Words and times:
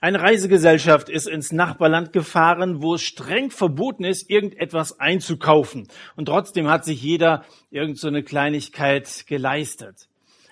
Eine 0.00 0.20
Reisegesellschaft 0.20 1.08
ist 1.08 1.26
ins 1.26 1.50
Nachbarland 1.50 2.12
gefahren, 2.12 2.82
wo 2.82 2.94
es 2.94 3.02
streng 3.02 3.50
verboten 3.50 4.04
ist, 4.04 4.30
irgendetwas 4.30 5.00
einzukaufen. 5.00 5.88
Und 6.14 6.26
trotzdem 6.26 6.68
hat 6.68 6.84
sich 6.84 7.02
jeder 7.02 7.44
irgend 7.70 7.98
so 7.98 8.06
eine 8.06 8.22
Kleinigkeit 8.22 9.26
geleistet. 9.26 10.08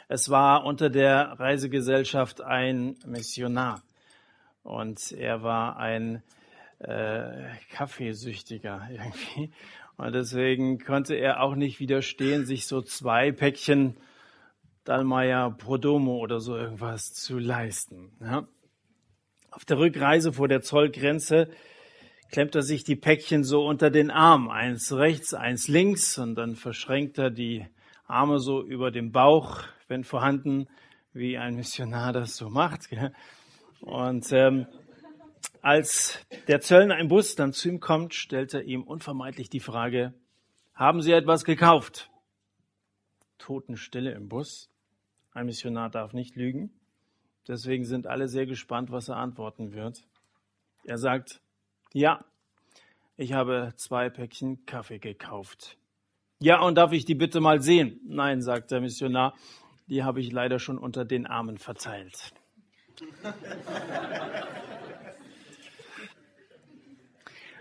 Es 0.09 0.31
war 0.31 0.65
unter 0.65 0.91
der 0.91 1.39
Reisegesellschaft 1.39 2.41
ein 2.41 2.97
Missionar. 3.07 3.83
Und 4.65 5.13
er 5.13 5.45
war 5.45 5.77
ein 5.77 6.25
äh, 6.81 7.45
Kaffeesüchtiger 7.71 8.89
irgendwie. 8.91 9.53
Und 9.97 10.13
deswegen 10.13 10.81
konnte 10.81 11.15
er 11.15 11.41
auch 11.41 11.55
nicht 11.55 11.79
widerstehen, 11.79 12.47
sich 12.47 12.67
so 12.67 12.83
zwei 12.83 13.31
Päckchen 13.31 13.97
Dallmayr 14.83 15.55
Prodomo 15.57 16.19
oder 16.19 16.41
so 16.41 16.57
irgendwas 16.57 17.13
zu 17.13 17.39
leisten. 17.39 18.11
Ja. 18.21 18.47
Auf 19.57 19.65
der 19.65 19.79
Rückreise 19.79 20.35
vor 20.35 20.49
der 20.49 20.61
Zollgrenze 20.61 21.49
klemmt 22.31 22.55
er 22.55 22.61
sich 22.61 22.85
die 22.85 22.95
Päckchen 22.95 23.43
so 23.43 23.65
unter 23.65 23.89
den 23.89 24.11
Arm, 24.11 24.51
eins 24.51 24.93
rechts, 24.93 25.33
eins 25.33 25.67
links, 25.67 26.19
und 26.19 26.35
dann 26.35 26.57
verschränkt 26.57 27.17
er 27.17 27.31
die 27.31 27.67
Arme 28.07 28.39
so 28.39 28.63
über 28.63 28.91
dem 28.91 29.13
Bauch, 29.13 29.63
wenn 29.89 30.05
vorhanden, 30.05 30.69
wie 31.15 31.39
ein 31.39 31.57
Missionar 31.57 32.13
das 32.13 32.37
so 32.37 32.51
macht. 32.51 32.91
Und 33.81 34.31
ähm, 34.31 34.67
als 35.63 36.21
der 36.49 36.61
Zöllner 36.61 36.99
im 36.99 37.09
Bus 37.09 37.35
dann 37.35 37.55
zu 37.55 37.71
ihm 37.71 37.81
kommt, 37.81 38.13
stellt 38.13 38.53
er 38.53 38.63
ihm 38.63 38.83
unvermeidlich 38.83 39.49
die 39.49 39.61
Frage, 39.61 40.13
haben 40.75 41.01
Sie 41.01 41.13
etwas 41.13 41.45
gekauft? 41.45 42.11
Totenstille 43.39 44.13
im 44.13 44.29
Bus. 44.29 44.69
Ein 45.33 45.47
Missionar 45.47 45.89
darf 45.89 46.13
nicht 46.13 46.37
lügen. 46.37 46.79
Deswegen 47.49 47.85
sind 47.85 48.07
alle 48.07 48.29
sehr 48.29 48.47
gespannt, 48.47 48.91
was 48.91 49.09
er 49.09 49.17
antworten 49.17 49.73
wird. 49.73 50.03
Er 50.85 50.99
sagt, 50.99 51.41
ja, 51.93 52.25
ich 53.17 53.33
habe 53.33 53.73
zwei 53.77 54.11
Päckchen 54.11 54.67
Kaffee 54.67 54.99
gekauft. 54.99 55.77
Ja, 56.41 56.61
und 56.61 56.75
darf 56.77 56.93
ich 56.93 57.05
die 57.05 57.15
bitte 57.15 57.41
mal 57.41 57.63
sehen? 57.63 58.01
Nein, 58.05 58.43
sagt 58.43 58.71
der 58.71 58.81
Missionar, 58.81 59.35
die 59.87 60.03
habe 60.03 60.21
ich 60.21 60.33
leider 60.33 60.59
schon 60.59 60.79
unter 60.79 61.05
den 61.05 61.27
Armen 61.27 61.59
verteilt. 61.59 62.33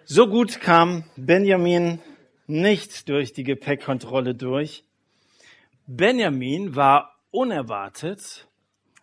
So 0.07 0.27
gut 0.27 0.61
kam 0.61 1.03
Benjamin 1.15 1.99
nicht 2.45 3.09
durch 3.09 3.33
die 3.33 3.43
Gepäckkontrolle 3.43 4.35
durch. 4.35 4.83
Benjamin 5.87 6.75
war 6.75 7.15
unerwartet 7.31 8.47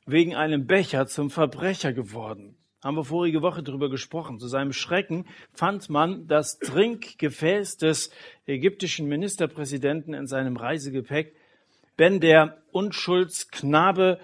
wegen 0.06 0.34
einem 0.34 0.67
Becher 0.67 1.06
zum 1.06 1.31
Verbrecher 1.31 1.92
geworden. 1.92 2.56
Haben 2.83 2.97
wir 2.97 3.05
vorige 3.05 3.42
Woche 3.42 3.62
darüber 3.62 3.89
gesprochen. 3.89 4.41
Zu 4.41 4.48
seinem 4.48 4.72
Schrecken 4.72 5.27
fand 5.53 5.89
man 5.89 6.27
das 6.27 6.58
Trinkgefäß 6.58 7.77
des 7.77 8.11
ägyptischen 8.45 9.06
Ministerpräsidenten 9.06 10.14
in 10.14 10.27
seinem 10.27 10.56
Reisegepäck. 10.56 11.36
Ben, 11.97 12.20
der 12.20 12.62
Unschuldsknabe, 12.73 14.19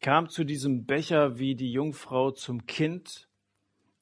kam 0.00 0.28
zu 0.28 0.44
diesem 0.44 0.84
Becher 0.84 1.38
wie 1.38 1.54
die 1.54 1.72
Jungfrau 1.72 2.30
zum 2.30 2.66
Kind. 2.66 3.28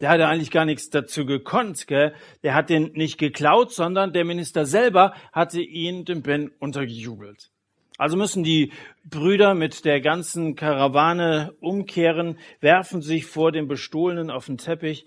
Der 0.00 0.10
hatte 0.10 0.26
eigentlich 0.26 0.50
gar 0.50 0.64
nichts 0.64 0.90
dazu 0.90 1.24
gekonnt. 1.24 1.86
Gell? 1.86 2.14
Der 2.42 2.54
hat 2.54 2.70
den 2.70 2.92
nicht 2.92 3.18
geklaut, 3.18 3.72
sondern 3.72 4.12
der 4.12 4.24
Minister 4.24 4.66
selber 4.66 5.14
hatte 5.32 5.60
ihn 5.60 6.04
dem 6.04 6.22
Ben 6.22 6.50
untergejubelt. 6.58 7.52
Also 7.98 8.16
müssen 8.16 8.42
die 8.42 8.72
Brüder 9.04 9.54
mit 9.54 9.84
der 9.84 10.00
ganzen 10.00 10.56
Karawane 10.56 11.54
umkehren, 11.60 12.38
werfen 12.60 13.02
sich 13.02 13.26
vor 13.26 13.52
dem 13.52 13.68
Bestohlenen 13.68 14.30
auf 14.30 14.46
den 14.46 14.58
Teppich. 14.58 15.06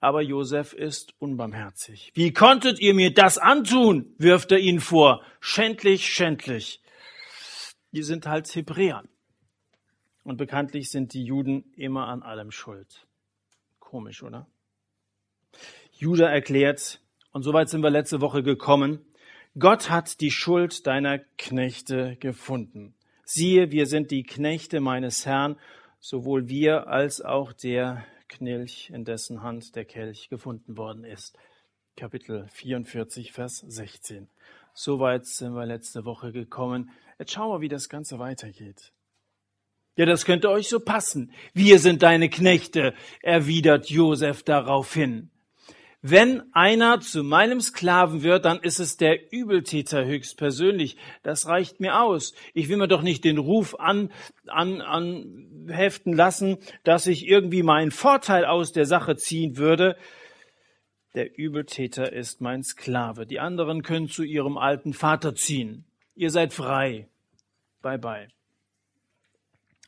Aber 0.00 0.22
Josef 0.22 0.72
ist 0.74 1.14
unbarmherzig. 1.18 2.12
Wie 2.14 2.32
konntet 2.32 2.78
ihr 2.80 2.94
mir 2.94 3.12
das 3.12 3.38
antun? 3.38 4.14
wirft 4.18 4.52
er 4.52 4.58
ihnen 4.58 4.80
vor. 4.80 5.22
Schändlich, 5.40 6.06
schändlich. 6.06 6.80
Die 7.92 8.02
sind 8.02 8.26
halt 8.26 8.46
Hebräer. 8.54 9.02
Und 10.22 10.36
bekanntlich 10.36 10.90
sind 10.90 11.14
die 11.14 11.24
Juden 11.24 11.72
immer 11.74 12.06
an 12.06 12.22
allem 12.22 12.50
schuld. 12.50 13.06
Komisch, 13.80 14.22
oder? 14.22 14.46
Judah 15.92 16.30
erklärt, 16.30 17.00
und 17.32 17.42
soweit 17.42 17.68
sind 17.68 17.82
wir 17.82 17.90
letzte 17.90 18.20
Woche 18.20 18.42
gekommen, 18.42 19.04
Gott 19.58 19.90
hat 19.90 20.20
die 20.20 20.30
Schuld 20.30 20.86
deiner 20.86 21.18
Knechte 21.18 22.16
gefunden. 22.20 22.94
Siehe, 23.24 23.72
wir 23.72 23.86
sind 23.86 24.12
die 24.12 24.22
Knechte 24.22 24.78
meines 24.78 25.26
Herrn, 25.26 25.56
sowohl 25.98 26.48
wir 26.48 26.86
als 26.86 27.20
auch 27.22 27.52
der 27.52 28.04
Knilch, 28.28 28.90
in 28.90 29.04
dessen 29.04 29.42
Hand 29.42 29.74
der 29.74 29.84
Kelch 29.84 30.28
gefunden 30.28 30.76
worden 30.76 31.02
ist. 31.02 31.36
Kapitel 31.96 32.46
44, 32.52 33.32
Vers 33.32 33.64
16. 33.66 34.28
Soweit 34.74 35.26
sind 35.26 35.54
wir 35.54 35.66
letzte 35.66 36.04
Woche 36.04 36.30
gekommen. 36.30 36.90
Jetzt 37.18 37.32
schauen 37.32 37.50
wir, 37.50 37.60
wie 37.60 37.68
das 37.68 37.88
Ganze 37.88 38.20
weitergeht. 38.20 38.92
Ja, 39.96 40.06
das 40.06 40.24
könnte 40.24 40.50
euch 40.50 40.68
so 40.68 40.78
passen. 40.78 41.32
Wir 41.52 41.80
sind 41.80 42.04
deine 42.04 42.28
Knechte, 42.28 42.94
erwidert 43.22 43.90
Josef 43.90 44.44
daraufhin. 44.44 45.32
Wenn 46.00 46.44
einer 46.54 47.00
zu 47.00 47.24
meinem 47.24 47.60
Sklaven 47.60 48.22
wird, 48.22 48.44
dann 48.44 48.60
ist 48.60 48.78
es 48.78 48.96
der 48.96 49.32
Übeltäter 49.32 50.04
höchstpersönlich. 50.04 50.96
Das 51.24 51.46
reicht 51.46 51.80
mir 51.80 52.00
aus. 52.00 52.34
Ich 52.54 52.68
will 52.68 52.76
mir 52.76 52.86
doch 52.86 53.02
nicht 53.02 53.24
den 53.24 53.38
Ruf 53.38 53.74
an, 53.80 54.12
an, 54.46 54.80
anheften 54.80 56.12
lassen, 56.12 56.58
dass 56.84 57.08
ich 57.08 57.26
irgendwie 57.26 57.64
meinen 57.64 57.90
Vorteil 57.90 58.44
aus 58.44 58.70
der 58.70 58.86
Sache 58.86 59.16
ziehen 59.16 59.56
würde. 59.56 59.96
Der 61.14 61.36
Übeltäter 61.36 62.12
ist 62.12 62.40
mein 62.40 62.62
Sklave. 62.62 63.26
Die 63.26 63.40
anderen 63.40 63.82
können 63.82 64.08
zu 64.08 64.22
ihrem 64.22 64.56
alten 64.56 64.92
Vater 64.92 65.34
ziehen. 65.34 65.84
Ihr 66.14 66.30
seid 66.30 66.52
frei. 66.52 67.08
Bye 67.82 67.98
bye. 67.98 68.28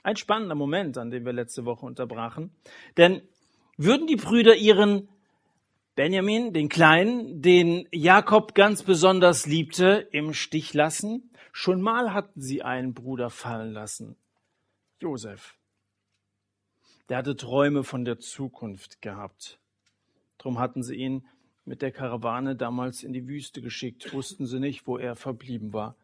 Ein 0.03 0.17
spannender 0.17 0.57
Moment, 0.57 0.99
an 0.99 1.11
dem 1.11 1.25
wir 1.25 1.33
letzte 1.33 1.65
Woche 1.65 1.87
unterbrachen. 1.87 2.51
Denn 2.97 3.23
würden 3.77 4.09
die 4.09 4.17
Brüder 4.17 4.57
ihren 4.57 5.09
Benjamin, 5.97 6.53
den 6.53 6.69
Kleinen, 6.69 7.43
den 7.43 7.89
Jakob 7.93 8.55
ganz 8.55 8.83
besonders 8.83 9.47
liebte, 9.47 10.09
im 10.13 10.33
Stich 10.33 10.73
lassen. 10.73 11.31
Schon 11.53 11.83
mal 11.83 12.15
hatten 12.15 12.41
sie 12.41 12.63
einen 12.63 12.95
Bruder 12.95 13.29
fallen 13.29 13.73
lassen. 13.73 14.17
Josef. 15.01 15.57
Der 17.09 17.19
hatte 17.19 17.37
Träume 17.37 17.83
von 17.83 18.05
der 18.05 18.19
Zukunft 18.21 19.03
gehabt. 19.03 19.59
Drum 20.39 20.59
hatten 20.59 20.83
sie 20.83 20.95
ihn 20.95 21.27
mit 21.65 21.83
der 21.83 21.91
Karawane 21.91 22.55
damals 22.55 23.03
in 23.03 23.13
die 23.13 23.27
Wüste 23.27 23.61
geschickt, 23.61 24.13
wussten 24.13 24.47
sie 24.47 24.61
nicht, 24.61 24.87
wo 24.87 24.97
er 24.97 25.17
verblieben 25.17 25.73
war. 25.73 25.97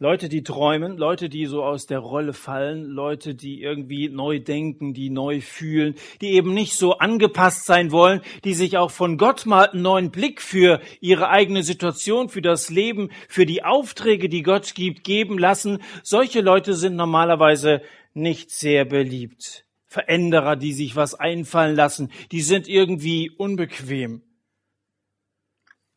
Leute, 0.00 0.28
die 0.28 0.42
träumen, 0.42 0.96
Leute, 0.96 1.28
die 1.28 1.46
so 1.46 1.62
aus 1.62 1.86
der 1.86 2.00
Rolle 2.00 2.32
fallen, 2.32 2.84
Leute, 2.84 3.34
die 3.34 3.62
irgendwie 3.62 4.08
neu 4.08 4.40
denken, 4.40 4.92
die 4.92 5.08
neu 5.08 5.40
fühlen, 5.40 5.94
die 6.20 6.30
eben 6.30 6.52
nicht 6.52 6.74
so 6.74 6.98
angepasst 6.98 7.64
sein 7.64 7.92
wollen, 7.92 8.20
die 8.44 8.54
sich 8.54 8.76
auch 8.76 8.90
von 8.90 9.18
Gott 9.18 9.46
mal 9.46 9.70
einen 9.70 9.82
neuen 9.82 10.10
Blick 10.10 10.42
für 10.42 10.80
ihre 11.00 11.28
eigene 11.28 11.62
Situation, 11.62 12.28
für 12.28 12.42
das 12.42 12.70
Leben, 12.70 13.10
für 13.28 13.46
die 13.46 13.62
Aufträge, 13.62 14.28
die 14.28 14.42
Gott 14.42 14.74
gibt, 14.74 15.04
geben 15.04 15.38
lassen. 15.38 15.78
Solche 16.02 16.40
Leute 16.40 16.74
sind 16.74 16.96
normalerweise 16.96 17.80
nicht 18.14 18.50
sehr 18.50 18.84
beliebt. 18.84 19.64
Veränderer, 19.86 20.56
die 20.56 20.72
sich 20.72 20.96
was 20.96 21.14
einfallen 21.14 21.76
lassen, 21.76 22.10
die 22.32 22.40
sind 22.40 22.66
irgendwie 22.68 23.30
unbequem. 23.30 24.22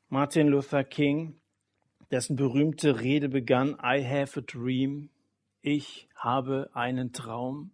Martin 0.10 0.48
Luther 0.50 0.84
King 0.84 1.42
dessen 2.12 2.36
berühmte 2.36 3.00
Rede 3.02 3.30
begann, 3.30 3.78
I 3.84 4.04
have 4.04 4.40
a 4.40 4.44
dream, 4.46 5.10
ich 5.62 6.08
habe 6.16 6.70
einen 6.74 7.12
Traum, 7.12 7.72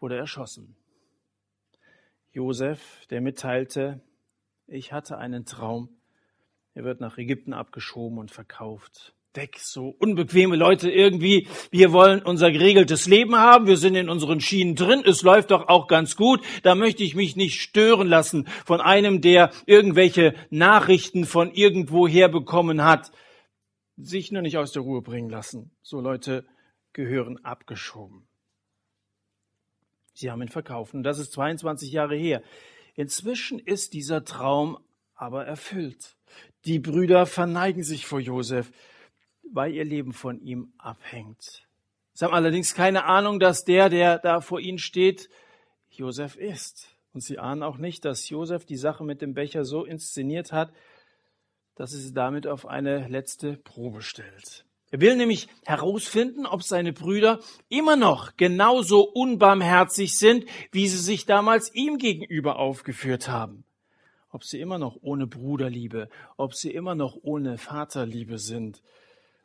wurde 0.00 0.16
erschossen. 0.16 0.76
Josef, 2.32 3.06
der 3.08 3.20
mitteilte, 3.20 4.00
ich 4.66 4.92
hatte 4.92 5.18
einen 5.18 5.44
Traum, 5.44 5.90
er 6.74 6.84
wird 6.84 7.00
nach 7.00 7.18
Ägypten 7.18 7.52
abgeschoben 7.52 8.18
und 8.18 8.30
verkauft 8.30 9.14
weg. 9.34 9.58
So 9.58 9.88
unbequeme 9.98 10.56
Leute 10.56 10.90
irgendwie. 10.90 11.48
Wir 11.70 11.92
wollen 11.92 12.22
unser 12.22 12.50
geregeltes 12.50 13.06
Leben 13.06 13.36
haben. 13.36 13.66
Wir 13.66 13.76
sind 13.76 13.94
in 13.94 14.08
unseren 14.08 14.40
Schienen 14.40 14.74
drin. 14.74 15.02
Es 15.04 15.22
läuft 15.22 15.50
doch 15.50 15.68
auch 15.68 15.88
ganz 15.88 16.16
gut. 16.16 16.40
Da 16.62 16.74
möchte 16.74 17.02
ich 17.02 17.14
mich 17.14 17.36
nicht 17.36 17.60
stören 17.60 18.08
lassen 18.08 18.46
von 18.64 18.80
einem, 18.80 19.20
der 19.20 19.50
irgendwelche 19.66 20.34
Nachrichten 20.50 21.24
von 21.24 21.52
irgendwoher 21.52 22.28
bekommen 22.28 22.84
hat. 22.84 23.12
Sich 23.96 24.32
nur 24.32 24.42
nicht 24.42 24.58
aus 24.58 24.72
der 24.72 24.82
Ruhe 24.82 25.02
bringen 25.02 25.30
lassen. 25.30 25.70
So 25.82 26.00
Leute 26.00 26.44
gehören 26.92 27.42
abgeschoben. 27.44 28.26
Sie 30.14 30.30
haben 30.30 30.42
ihn 30.42 30.48
verkauft. 30.48 30.94
Und 30.94 31.02
das 31.04 31.18
ist 31.18 31.32
22 31.32 31.92
Jahre 31.92 32.16
her. 32.16 32.42
Inzwischen 32.94 33.58
ist 33.58 33.94
dieser 33.94 34.24
Traum 34.24 34.78
aber 35.14 35.46
erfüllt. 35.46 36.16
Die 36.64 36.78
Brüder 36.78 37.26
verneigen 37.26 37.82
sich 37.82 38.06
vor 38.06 38.20
Josef 38.20 38.72
weil 39.50 39.74
ihr 39.74 39.84
Leben 39.84 40.12
von 40.12 40.40
ihm 40.40 40.72
abhängt. 40.78 41.66
Sie 42.14 42.24
haben 42.24 42.34
allerdings 42.34 42.74
keine 42.74 43.04
Ahnung, 43.04 43.40
dass 43.40 43.64
der, 43.64 43.88
der 43.88 44.18
da 44.18 44.40
vor 44.40 44.60
ihnen 44.60 44.78
steht, 44.78 45.28
Josef 45.90 46.36
ist. 46.36 46.88
Und 47.12 47.22
sie 47.22 47.38
ahnen 47.38 47.62
auch 47.62 47.78
nicht, 47.78 48.04
dass 48.04 48.28
Josef 48.28 48.64
die 48.64 48.76
Sache 48.76 49.04
mit 49.04 49.20
dem 49.20 49.34
Becher 49.34 49.64
so 49.64 49.84
inszeniert 49.84 50.52
hat, 50.52 50.72
dass 51.74 51.92
er 51.92 52.00
sie 52.00 52.12
damit 52.12 52.46
auf 52.46 52.66
eine 52.66 53.08
letzte 53.08 53.56
Probe 53.56 54.02
stellt. 54.02 54.64
Er 54.90 55.00
will 55.00 55.16
nämlich 55.16 55.48
herausfinden, 55.64 56.44
ob 56.44 56.62
seine 56.62 56.92
Brüder 56.92 57.40
immer 57.70 57.96
noch 57.96 58.36
genauso 58.36 59.02
unbarmherzig 59.02 60.18
sind, 60.18 60.44
wie 60.70 60.86
sie 60.86 60.98
sich 60.98 61.24
damals 61.24 61.74
ihm 61.74 61.96
gegenüber 61.96 62.58
aufgeführt 62.58 63.28
haben. 63.28 63.64
Ob 64.30 64.44
sie 64.44 64.60
immer 64.60 64.78
noch 64.78 64.98
ohne 65.00 65.26
Bruderliebe, 65.26 66.10
ob 66.36 66.54
sie 66.54 66.70
immer 66.70 66.94
noch 66.94 67.16
ohne 67.22 67.56
Vaterliebe 67.56 68.38
sind 68.38 68.82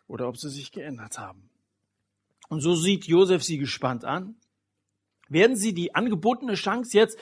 oder 0.07 0.27
ob 0.27 0.38
sie 0.38 0.50
sich 0.50 0.71
geändert 0.71 1.18
haben. 1.18 1.50
Und 2.50 2.62
so 2.62 2.75
sieht 2.75 3.06
Josef 3.06 3.44
sie 3.44 3.57
gespannt 3.57 4.06
an. 4.06 4.36
Werden 5.30 5.56
sie 5.56 5.74
die 5.74 5.95
angebotene 5.95 6.54
Chance 6.54 6.98
jetzt 6.98 7.19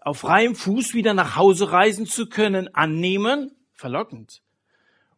auf 0.00 0.18
freiem 0.18 0.54
Fuß 0.54 0.94
wieder 0.94 1.14
nach 1.14 1.36
Hause 1.36 1.72
reisen 1.72 2.06
zu 2.06 2.28
können 2.28 2.72
annehmen? 2.74 3.50
Verlockend. 3.72 4.42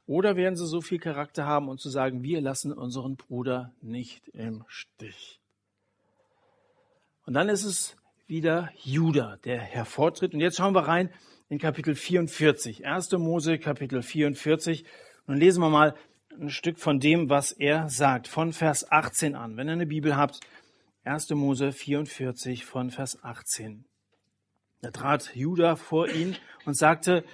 Oder 0.07 0.37
werden 0.37 0.57
sie 0.57 0.67
so 0.67 0.81
viel 0.81 0.99
Charakter 0.99 1.45
haben 1.45 1.69
und 1.69 1.81
zu 1.81 1.91
sagen, 1.91 2.23
wir 2.23 2.41
lassen 2.41 2.73
unseren 2.73 3.17
Bruder 3.17 3.75
nicht 3.83 4.29
im 4.29 4.65
Stich. 4.69 5.41
Und 7.27 7.35
dann 7.35 7.49
ist 7.49 7.65
es 7.65 7.97
wieder 8.29 8.71
Judah, 8.83 9.37
der 9.39 9.59
hervortritt. 9.59 10.33
Und 10.33 10.41
jetzt 10.41 10.57
schauen 10.57 10.75
wir 10.75 10.87
rein 10.87 11.11
in 11.49 11.59
Kapitel 11.59 11.97
44. 11.97 12.87
1. 12.87 13.13
Mose, 13.13 13.59
Kapitel 13.59 14.03
44. 14.03 14.85
Und 15.27 15.37
lesen 15.37 15.61
wir 15.61 15.71
mal 15.71 15.97
ein 16.41 16.51
Stück 16.51 16.79
von 16.79 17.01
dem, 17.01 17.31
was 17.31 17.53
er 17.53 17.89
sagt, 17.89 18.29
von 18.29 18.53
Vers 18.53 18.91
18 18.91 19.35
an. 19.35 19.57
Wenn 19.57 19.69
ihr 19.69 19.73
eine 19.73 19.87
Bibel 19.87 20.17
habt, 20.17 20.41
1. 21.05 21.31
Mose 21.31 21.73
44 21.73 22.65
von 22.65 22.91
Vers 22.91 23.23
18. 23.23 23.85
Da 24.83 24.91
trat 24.91 25.35
Judah 25.35 25.77
vor 25.77 26.09
ihn 26.09 26.37
und 26.65 26.77
sagte, 26.77 27.25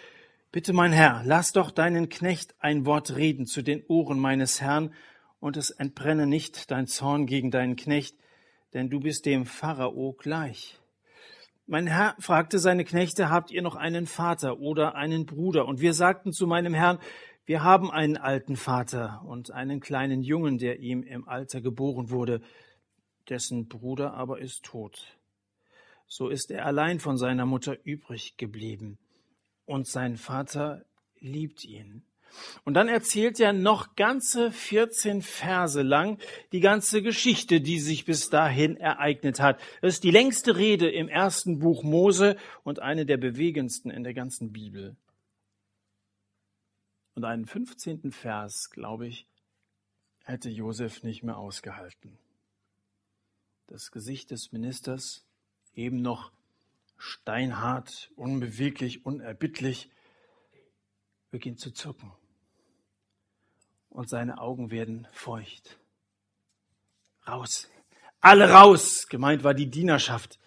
Bitte, 0.52 0.72
mein 0.72 0.92
Herr, 0.92 1.22
lass 1.24 1.52
doch 1.52 1.70
deinen 1.70 2.10
Knecht 2.10 2.54
ein 2.60 2.84
Wort 2.84 3.16
reden 3.16 3.46
zu 3.46 3.62
den 3.62 3.82
Ohren 3.88 4.18
meines 4.18 4.60
Herrn, 4.60 4.92
und 5.40 5.56
es 5.56 5.70
entbrenne 5.70 6.26
nicht 6.26 6.70
dein 6.70 6.86
Zorn 6.86 7.26
gegen 7.26 7.50
deinen 7.50 7.74
Knecht, 7.74 8.14
denn 8.74 8.90
du 8.90 9.00
bist 9.00 9.26
dem 9.26 9.46
Pharao 9.46 10.12
gleich. 10.12 10.78
Mein 11.66 11.86
Herr 11.86 12.14
fragte 12.18 12.58
seine 12.58 12.84
Knechte, 12.84 13.30
habt 13.30 13.50
ihr 13.50 13.62
noch 13.62 13.76
einen 13.76 14.06
Vater 14.06 14.60
oder 14.60 14.94
einen 14.94 15.26
Bruder? 15.26 15.66
Und 15.66 15.80
wir 15.80 15.94
sagten 15.94 16.32
zu 16.32 16.46
meinem 16.46 16.74
Herrn, 16.74 16.98
wir 17.44 17.64
haben 17.64 17.90
einen 17.90 18.16
alten 18.16 18.56
Vater 18.56 19.22
und 19.26 19.50
einen 19.50 19.80
kleinen 19.80 20.22
Jungen, 20.22 20.58
der 20.58 20.78
ihm 20.78 21.02
im 21.02 21.28
Alter 21.28 21.60
geboren 21.60 22.10
wurde, 22.10 22.40
dessen 23.28 23.68
Bruder 23.68 24.14
aber 24.14 24.38
ist 24.40 24.64
tot. 24.64 25.18
So 26.06 26.28
ist 26.28 26.50
er 26.50 26.66
allein 26.66 27.00
von 27.00 27.16
seiner 27.16 27.46
Mutter 27.46 27.76
übrig 27.84 28.36
geblieben 28.36 28.98
und 29.64 29.86
sein 29.86 30.16
Vater 30.16 30.84
liebt 31.18 31.64
ihn. 31.64 32.04
Und 32.64 32.74
dann 32.74 32.88
erzählt 32.88 33.40
er 33.40 33.52
noch 33.52 33.94
ganze 33.94 34.52
14 34.52 35.20
Verse 35.20 35.82
lang 35.82 36.18
die 36.52 36.60
ganze 36.60 37.02
Geschichte, 37.02 37.60
die 37.60 37.78
sich 37.78 38.04
bis 38.04 38.30
dahin 38.30 38.76
ereignet 38.76 39.40
hat. 39.40 39.60
Das 39.80 39.94
ist 39.94 40.04
die 40.04 40.10
längste 40.10 40.56
Rede 40.56 40.90
im 40.90 41.08
ersten 41.08 41.58
Buch 41.58 41.82
Mose 41.82 42.36
und 42.62 42.78
eine 42.80 43.04
der 43.04 43.18
bewegendsten 43.18 43.90
in 43.90 44.04
der 44.04 44.14
ganzen 44.14 44.52
Bibel. 44.52 44.96
Und 47.14 47.24
einen 47.24 47.46
15. 47.46 48.10
Vers, 48.12 48.70
glaube 48.70 49.06
ich, 49.06 49.26
hätte 50.24 50.48
Josef 50.48 51.02
nicht 51.02 51.22
mehr 51.22 51.36
ausgehalten. 51.36 52.18
Das 53.66 53.90
Gesicht 53.90 54.30
des 54.30 54.52
Ministers, 54.52 55.24
eben 55.74 56.02
noch 56.02 56.32
steinhart, 56.96 58.10
unbeweglich, 58.16 59.04
unerbittlich, 59.04 59.90
beginnt 61.30 61.60
zu 61.60 61.72
zucken. 61.72 62.12
Und 63.88 64.08
seine 64.08 64.38
Augen 64.38 64.70
werden 64.70 65.06
feucht. 65.12 65.78
Raus. 67.26 67.68
Alle 68.20 68.50
raus. 68.50 69.08
Gemeint 69.08 69.44
war 69.44 69.54
die 69.54 69.68
Dienerschaft. 69.68 70.38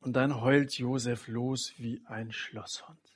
Und 0.00 0.14
dann 0.14 0.40
heult 0.40 0.78
Josef 0.78 1.28
los 1.28 1.74
wie 1.76 2.02
ein 2.06 2.32
Schlosshund. 2.32 3.15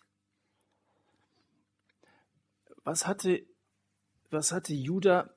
Was 2.90 3.06
hatte, 3.06 3.46
was 4.30 4.50
hatte 4.50 4.74
Judah 4.74 5.32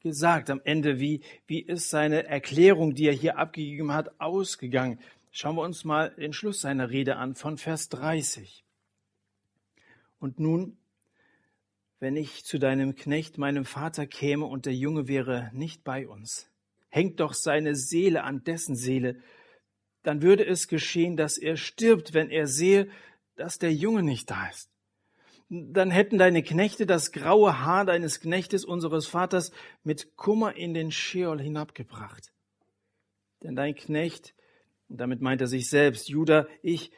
gesagt 0.00 0.48
am 0.48 0.62
Ende? 0.64 0.98
Wie, 0.98 1.20
wie 1.46 1.60
ist 1.60 1.90
seine 1.90 2.24
Erklärung, 2.24 2.94
die 2.94 3.04
er 3.04 3.12
hier 3.12 3.36
abgegeben 3.36 3.92
hat, 3.92 4.18
ausgegangen? 4.18 4.98
Schauen 5.30 5.56
wir 5.56 5.62
uns 5.62 5.84
mal 5.84 6.14
den 6.16 6.32
Schluss 6.32 6.62
seiner 6.62 6.88
Rede 6.88 7.16
an 7.16 7.34
von 7.34 7.58
Vers 7.58 7.90
30. 7.90 8.64
Und 10.20 10.40
nun, 10.40 10.78
wenn 12.00 12.16
ich 12.16 12.46
zu 12.46 12.58
deinem 12.58 12.94
Knecht, 12.94 13.36
meinem 13.36 13.66
Vater 13.66 14.06
käme 14.06 14.46
und 14.46 14.64
der 14.64 14.74
Junge 14.74 15.06
wäre 15.06 15.50
nicht 15.52 15.84
bei 15.84 16.08
uns, 16.08 16.50
hängt 16.88 17.20
doch 17.20 17.34
seine 17.34 17.74
Seele 17.74 18.24
an 18.24 18.42
dessen 18.42 18.74
Seele, 18.74 19.20
dann 20.02 20.22
würde 20.22 20.46
es 20.46 20.66
geschehen, 20.66 21.18
dass 21.18 21.36
er 21.36 21.58
stirbt, 21.58 22.14
wenn 22.14 22.30
er 22.30 22.46
sehe, 22.46 22.88
dass 23.34 23.58
der 23.58 23.74
Junge 23.74 24.02
nicht 24.02 24.30
da 24.30 24.48
ist. 24.48 24.70
Dann 25.48 25.90
hätten 25.90 26.18
deine 26.18 26.42
Knechte 26.42 26.86
das 26.86 27.12
graue 27.12 27.60
Haar 27.60 27.84
deines 27.84 28.20
Knechtes, 28.20 28.64
unseres 28.64 29.06
Vaters, 29.06 29.52
mit 29.84 30.16
Kummer 30.16 30.56
in 30.56 30.74
den 30.74 30.90
Scheol 30.90 31.40
hinabgebracht. 31.40 32.32
Denn 33.42 33.54
dein 33.54 33.74
Knecht 33.74 34.34
und 34.88 34.98
damit 34.98 35.20
meint 35.20 35.40
er 35.40 35.46
sich 35.46 35.68
selbst. 35.68 36.08
Judah, 36.08 36.46
ich 36.62 36.92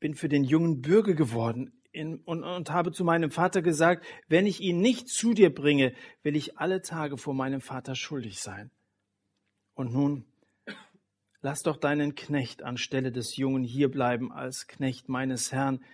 bin 0.00 0.14
für 0.14 0.28
den 0.28 0.44
jungen 0.44 0.80
Bürger 0.80 1.14
geworden 1.14 1.72
in, 1.92 2.18
und, 2.20 2.42
und 2.42 2.70
habe 2.70 2.92
zu 2.92 3.04
meinem 3.04 3.30
Vater 3.30 3.62
gesagt, 3.62 4.04
wenn 4.28 4.46
ich 4.46 4.60
ihn 4.60 4.80
nicht 4.80 5.08
zu 5.08 5.34
dir 5.34 5.54
bringe, 5.54 5.94
will 6.22 6.36
ich 6.36 6.58
alle 6.58 6.82
Tage 6.82 7.16
vor 7.16 7.34
meinem 7.34 7.60
Vater 7.60 7.94
schuldig 7.94 8.40
sein. 8.40 8.70
Und 9.74 9.92
nun, 9.92 10.24
lass 11.40 11.62
doch 11.62 11.76
deinen 11.76 12.14
Knecht 12.14 12.62
anstelle 12.62 13.12
des 13.12 13.36
Jungen 13.36 13.64
hierbleiben 13.64 14.32
als 14.32 14.66
Knecht 14.66 15.08
meines 15.08 15.52
Herrn. 15.52 15.84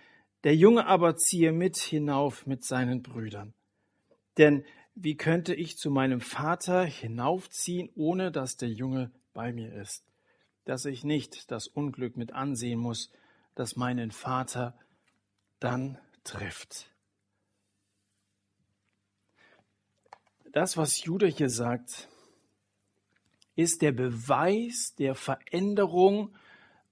Der 0.43 0.55
Junge 0.55 0.87
aber 0.87 1.15
ziehe 1.15 1.51
mit 1.51 1.77
hinauf 1.77 2.45
mit 2.45 2.63
seinen 2.63 3.01
Brüdern. 3.01 3.53
Denn 4.37 4.65
wie 4.95 5.15
könnte 5.15 5.53
ich 5.53 5.77
zu 5.77 5.91
meinem 5.91 6.21
Vater 6.21 6.83
hinaufziehen, 6.83 7.89
ohne 7.95 8.31
dass 8.31 8.57
der 8.57 8.69
Junge 8.69 9.11
bei 9.33 9.53
mir 9.53 9.73
ist? 9.73 10.03
dass 10.65 10.85
ich 10.85 11.03
nicht 11.03 11.51
das 11.51 11.67
Unglück 11.67 12.17
mit 12.17 12.33
ansehen 12.33 12.79
muss, 12.79 13.11
das 13.55 13.75
meinen 13.75 14.11
Vater 14.11 14.77
dann 15.59 15.97
trifft. 16.23 16.89
Das, 20.51 20.77
was 20.77 21.03
Judah 21.03 21.27
hier 21.27 21.49
sagt, 21.49 22.09
ist 23.55 23.81
der 23.81 23.91
Beweis 23.91 24.95
der 24.97 25.15
Veränderung, 25.15 26.35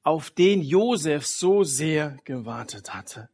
auf 0.03 0.31
den 0.31 0.61
Josef 0.61 1.27
so 1.27 1.63
sehr 1.63 2.17
gewartet 2.23 2.93
hatte. 2.93 3.29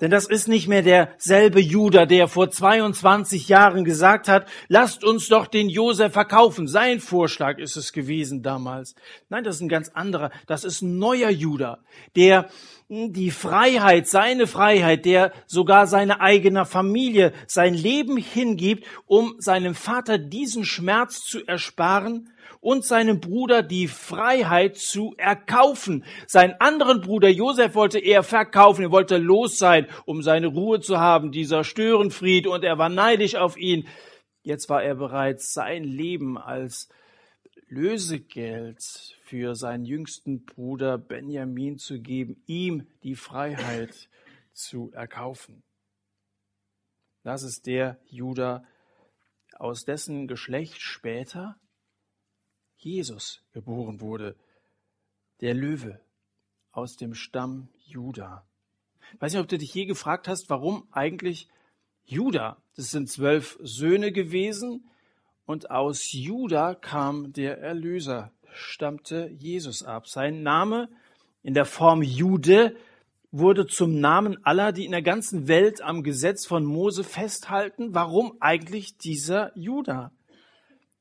Denn 0.00 0.12
das 0.12 0.26
ist 0.26 0.46
nicht 0.46 0.68
mehr 0.68 0.82
derselbe 0.82 1.60
Judah, 1.60 2.06
der 2.06 2.28
vor 2.28 2.50
22 2.50 3.48
Jahren 3.48 3.84
gesagt 3.84 4.28
hat, 4.28 4.46
lasst 4.68 5.02
uns 5.02 5.26
doch 5.28 5.48
den 5.48 5.68
Josef 5.68 6.12
verkaufen. 6.12 6.68
Sein 6.68 7.00
Vorschlag 7.00 7.58
ist 7.58 7.76
es 7.76 7.92
gewesen 7.92 8.42
damals. 8.42 8.94
Nein, 9.28 9.42
das 9.42 9.56
ist 9.56 9.62
ein 9.62 9.68
ganz 9.68 9.88
anderer. 9.88 10.30
Das 10.46 10.62
ist 10.62 10.82
ein 10.82 10.98
neuer 10.98 11.30
Judah, 11.30 11.80
der 12.14 12.48
die 12.88 13.30
Freiheit, 13.30 14.06
seine 14.06 14.46
Freiheit, 14.46 15.04
der 15.04 15.32
sogar 15.46 15.86
seine 15.86 16.20
eigene 16.20 16.64
Familie, 16.64 17.32
sein 17.46 17.74
Leben 17.74 18.16
hingibt, 18.16 18.86
um 19.06 19.34
seinem 19.38 19.74
Vater 19.74 20.16
diesen 20.16 20.64
Schmerz 20.64 21.22
zu 21.24 21.44
ersparen 21.44 22.30
und 22.68 22.84
seinem 22.84 23.18
Bruder 23.18 23.62
die 23.62 23.88
Freiheit 23.88 24.76
zu 24.76 25.14
erkaufen. 25.16 26.04
Seinen 26.26 26.52
anderen 26.60 27.00
Bruder 27.00 27.30
Josef 27.30 27.74
wollte 27.74 27.98
er 27.98 28.22
verkaufen, 28.22 28.82
er 28.82 28.90
wollte 28.90 29.16
los 29.16 29.56
sein, 29.56 29.86
um 30.04 30.22
seine 30.22 30.48
Ruhe 30.48 30.78
zu 30.78 30.98
haben, 30.98 31.32
dieser 31.32 31.64
Störenfried, 31.64 32.46
und 32.46 32.64
er 32.64 32.76
war 32.76 32.90
neidisch 32.90 33.36
auf 33.36 33.56
ihn. 33.56 33.88
Jetzt 34.42 34.68
war 34.68 34.82
er 34.82 34.96
bereit, 34.96 35.40
sein 35.40 35.82
Leben 35.82 36.36
als 36.36 36.90
Lösegeld 37.68 39.16
für 39.22 39.54
seinen 39.54 39.86
jüngsten 39.86 40.44
Bruder 40.44 40.98
Benjamin 40.98 41.78
zu 41.78 41.98
geben, 42.02 42.42
ihm 42.44 42.86
die 43.02 43.14
Freiheit 43.14 44.10
zu 44.52 44.90
erkaufen. 44.92 45.62
Das 47.22 47.42
ist 47.42 47.64
der 47.64 47.98
Judah, 48.10 48.62
aus 49.56 49.86
dessen 49.86 50.28
Geschlecht 50.28 50.82
später 50.82 51.58
Jesus 52.78 53.42
geboren 53.52 54.00
wurde, 54.00 54.36
der 55.40 55.54
Löwe 55.54 56.00
aus 56.72 56.96
dem 56.96 57.14
Stamm 57.14 57.68
Juda. 57.86 58.46
Ich 59.12 59.20
weiß 59.20 59.32
nicht, 59.32 59.42
ob 59.42 59.48
du 59.48 59.58
dich 59.58 59.74
je 59.74 59.86
gefragt 59.86 60.28
hast, 60.28 60.48
warum 60.50 60.86
eigentlich 60.90 61.48
Juda? 62.04 62.56
Das 62.76 62.90
sind 62.90 63.10
zwölf 63.10 63.58
Söhne 63.60 64.12
gewesen 64.12 64.88
und 65.44 65.70
aus 65.70 66.12
Juda 66.12 66.74
kam 66.74 67.32
der 67.32 67.58
Erlöser 67.58 68.32
stammte 68.52 69.30
Jesus 69.38 69.82
ab. 69.82 70.06
Sein 70.06 70.42
Name 70.42 70.88
in 71.42 71.54
der 71.54 71.64
Form 71.64 72.02
Jude 72.02 72.76
wurde 73.30 73.66
zum 73.66 74.00
Namen 74.00 74.38
aller, 74.44 74.72
die 74.72 74.84
in 74.84 74.92
der 74.92 75.02
ganzen 75.02 75.48
Welt 75.48 75.82
am 75.82 76.02
Gesetz 76.02 76.46
von 76.46 76.64
Mose 76.64 77.04
festhalten. 77.04 77.94
Warum 77.94 78.36
eigentlich 78.40 78.96
dieser 78.96 79.56
Judah? 79.56 80.12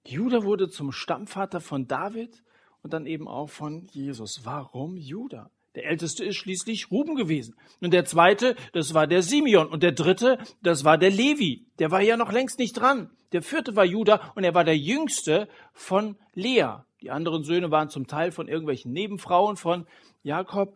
Judah 0.07 0.43
wurde 0.43 0.69
zum 0.69 0.91
Stammvater 0.91 1.61
von 1.61 1.87
David 1.87 2.43
und 2.81 2.93
dann 2.93 3.05
eben 3.05 3.27
auch 3.27 3.49
von 3.49 3.87
Jesus. 3.91 4.41
Warum 4.43 4.97
Judah? 4.97 5.49
Der 5.75 5.85
älteste 5.85 6.25
ist 6.25 6.37
schließlich 6.37 6.89
Ruben 6.89 7.15
gewesen. 7.15 7.55
Und 7.81 7.93
der 7.93 8.05
zweite, 8.05 8.55
das 8.73 8.93
war 8.93 9.05
der 9.05 9.21
Simeon. 9.21 9.67
Und 9.67 9.83
der 9.83 9.91
dritte, 9.91 10.39
das 10.63 10.83
war 10.83 10.97
der 10.97 11.11
Levi. 11.11 11.65
Der 11.79 11.91
war 11.91 12.01
ja 12.01 12.17
noch 12.17 12.31
längst 12.31 12.57
nicht 12.57 12.73
dran. 12.73 13.09
Der 13.31 13.43
vierte 13.43 13.75
war 13.75 13.85
Judah 13.85 14.31
und 14.35 14.43
er 14.43 14.55
war 14.55 14.63
der 14.63 14.77
jüngste 14.77 15.47
von 15.73 16.15
Lea. 16.33 16.83
Die 17.01 17.11
anderen 17.11 17.43
Söhne 17.43 17.69
waren 17.69 17.89
zum 17.89 18.07
Teil 18.07 18.31
von 18.31 18.47
irgendwelchen 18.47 18.91
Nebenfrauen 18.91 19.57
von 19.57 19.85
Jakob 20.23 20.73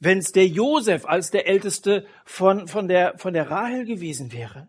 wenn 0.00 0.18
es 0.18 0.32
der 0.32 0.46
Josef 0.48 1.04
als 1.06 1.30
der 1.30 1.46
Älteste 1.46 2.06
von, 2.24 2.66
von, 2.66 2.88
der, 2.88 3.16
von 3.18 3.34
der 3.34 3.50
Rahel 3.50 3.84
gewesen 3.84 4.32
wäre. 4.32 4.68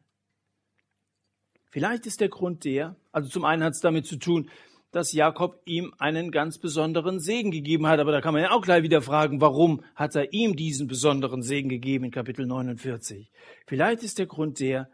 Vielleicht 1.71 2.05
ist 2.05 2.21
der 2.21 2.29
Grund 2.29 2.65
der, 2.65 2.95
also 3.11 3.29
zum 3.29 3.45
einen 3.45 3.63
hat 3.63 3.73
es 3.73 3.79
damit 3.79 4.05
zu 4.05 4.17
tun, 4.17 4.49
dass 4.91 5.13
Jakob 5.13 5.61
ihm 5.65 5.93
einen 5.97 6.31
ganz 6.31 6.57
besonderen 6.57 7.19
Segen 7.19 7.49
gegeben 7.49 7.87
hat. 7.87 7.99
Aber 7.99 8.11
da 8.11 8.19
kann 8.19 8.33
man 8.33 8.43
ja 8.43 8.51
auch 8.51 8.61
gleich 8.61 8.83
wieder 8.83 9.01
fragen, 9.01 9.39
warum 9.39 9.83
hat 9.95 10.15
er 10.15 10.33
ihm 10.33 10.55
diesen 10.55 10.87
besonderen 10.87 11.41
Segen 11.41 11.69
gegeben 11.69 12.05
in 12.05 12.11
Kapitel 12.11 12.45
49? 12.45 13.31
Vielleicht 13.65 14.03
ist 14.03 14.19
der 14.19 14.25
Grund 14.25 14.59
der, 14.59 14.89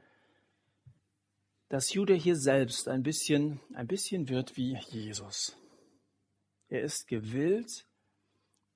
dass 1.70 1.94
Judah 1.94 2.14
hier 2.14 2.36
selbst 2.36 2.88
ein 2.88 3.02
bisschen, 3.02 3.60
ein 3.74 3.88
bisschen 3.88 4.30
wird 4.30 4.56
wie 4.56 4.78
Jesus. 4.90 5.58
Er 6.70 6.82
ist 6.82 7.08
gewillt, 7.08 7.86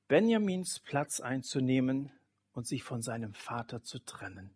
Benjamins 0.08 0.82
Platz 0.84 1.20
einzunehmen 1.20 2.12
und 2.54 2.68
sich 2.68 2.84
von 2.84 3.02
seinem 3.02 3.34
Vater 3.34 3.84
zu 3.84 4.00
trennen. 4.00 4.52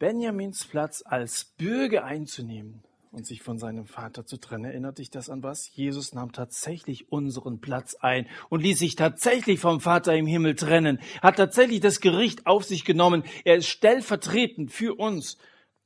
Benjamins 0.00 0.64
Platz 0.64 1.02
als 1.04 1.44
Bürger 1.44 2.04
einzunehmen 2.04 2.82
und 3.12 3.26
sich 3.26 3.42
von 3.42 3.58
seinem 3.58 3.84
Vater 3.84 4.24
zu 4.24 4.38
trennen. 4.38 4.64
Erinnert 4.64 4.96
dich 4.96 5.10
das 5.10 5.28
an 5.28 5.42
was? 5.42 5.70
Jesus 5.76 6.14
nahm 6.14 6.32
tatsächlich 6.32 7.12
unseren 7.12 7.60
Platz 7.60 7.96
ein 7.96 8.26
und 8.48 8.62
ließ 8.62 8.78
sich 8.78 8.96
tatsächlich 8.96 9.60
vom 9.60 9.78
Vater 9.78 10.16
im 10.16 10.26
Himmel 10.26 10.54
trennen, 10.54 11.00
hat 11.20 11.36
tatsächlich 11.36 11.80
das 11.80 12.00
Gericht 12.00 12.46
auf 12.46 12.64
sich 12.64 12.86
genommen. 12.86 13.24
Er 13.44 13.56
ist 13.56 13.68
stellvertretend 13.68 14.72
für 14.72 14.98
uns 14.98 15.36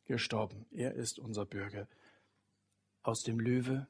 gestorben. 0.07 0.65
Er 0.71 0.95
ist 0.95 1.19
unser 1.19 1.45
Bürger. 1.45 1.89
Aus 3.03 3.25
dem 3.25 3.41
Löwe 3.41 3.89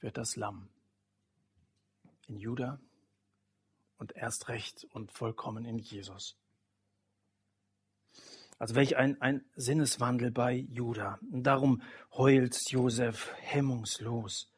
wird 0.00 0.18
das 0.18 0.34
Lamm 0.34 0.68
in 2.26 2.36
Judah 2.36 2.80
und 3.96 4.16
erst 4.16 4.48
recht 4.48 4.88
und 4.90 5.12
vollkommen 5.12 5.64
in 5.64 5.78
Jesus. 5.78 6.36
Also 8.60 8.74
welch 8.74 8.98
ein, 8.98 9.20
ein 9.22 9.42
Sinneswandel 9.56 10.30
bei 10.30 10.66
Judah. 10.70 11.18
Und 11.32 11.44
darum 11.44 11.80
heult 12.12 12.54
Josef 12.70 13.32
hemmungslos. 13.40 14.52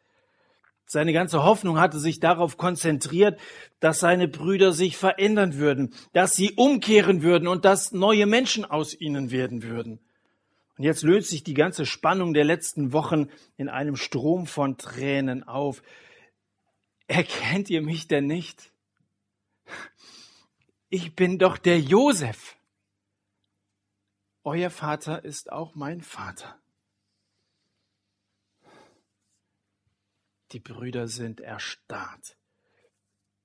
Seine 0.87 1.13
ganze 1.13 1.45
Hoffnung 1.45 1.79
hatte 1.79 2.01
sich 2.01 2.19
darauf 2.19 2.57
konzentriert, 2.57 3.41
dass 3.79 4.01
seine 4.01 4.27
Brüder 4.27 4.73
sich 4.73 4.97
verändern 4.97 5.55
würden, 5.55 5.95
dass 6.13 6.35
sie 6.35 6.53
umkehren 6.57 7.23
würden 7.23 7.47
und 7.47 7.65
dass 7.65 7.93
neue 7.93 8.27
Menschen 8.27 8.65
aus 8.65 8.93
ihnen 8.93 9.31
werden 9.31 9.63
würden. 9.63 10.01
Und 10.77 10.85
jetzt 10.85 11.05
löst 11.05 11.31
sich 11.31 11.45
die 11.45 11.55
ganze 11.55 11.87
Spannung 11.87 12.35
der 12.35 12.45
letzten 12.45 12.93
Wochen 12.93 13.29
in 13.57 13.69
einem 13.69 13.95
Strom 13.95 14.49
von 14.49 14.79
Tränen 14.79 15.45
auf. 15.45 15.81
Erkennt 17.07 17.71
ihr 17.71 17.83
mich 17.83 18.09
denn 18.09 18.27
nicht? 18.27 18.73
Ich 20.89 21.15
bin 21.15 21.39
doch 21.39 21.57
der 21.57 21.79
Josef. 21.79 22.57
Euer 24.45 24.71
Vater 24.71 25.25
ist 25.25 25.53
auch 25.53 25.75
mein 25.75 26.01
Vater. 26.01 26.61
Die 30.51 30.61
Brüder 30.61 31.07
sind 31.07 31.41
erstarrt. 31.41 32.37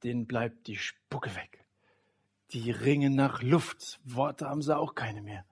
Denen 0.04 0.26
bleibt 0.26 0.68
die 0.68 0.78
Spucke 0.78 1.36
weg. 1.36 1.66
Die 2.52 2.72
ringen 2.72 3.16
nach 3.16 3.42
Luft. 3.42 4.00
Worte 4.04 4.48
haben 4.48 4.62
sie 4.62 4.76
auch 4.76 4.96
keine 4.96 5.22
mehr. 5.22 5.46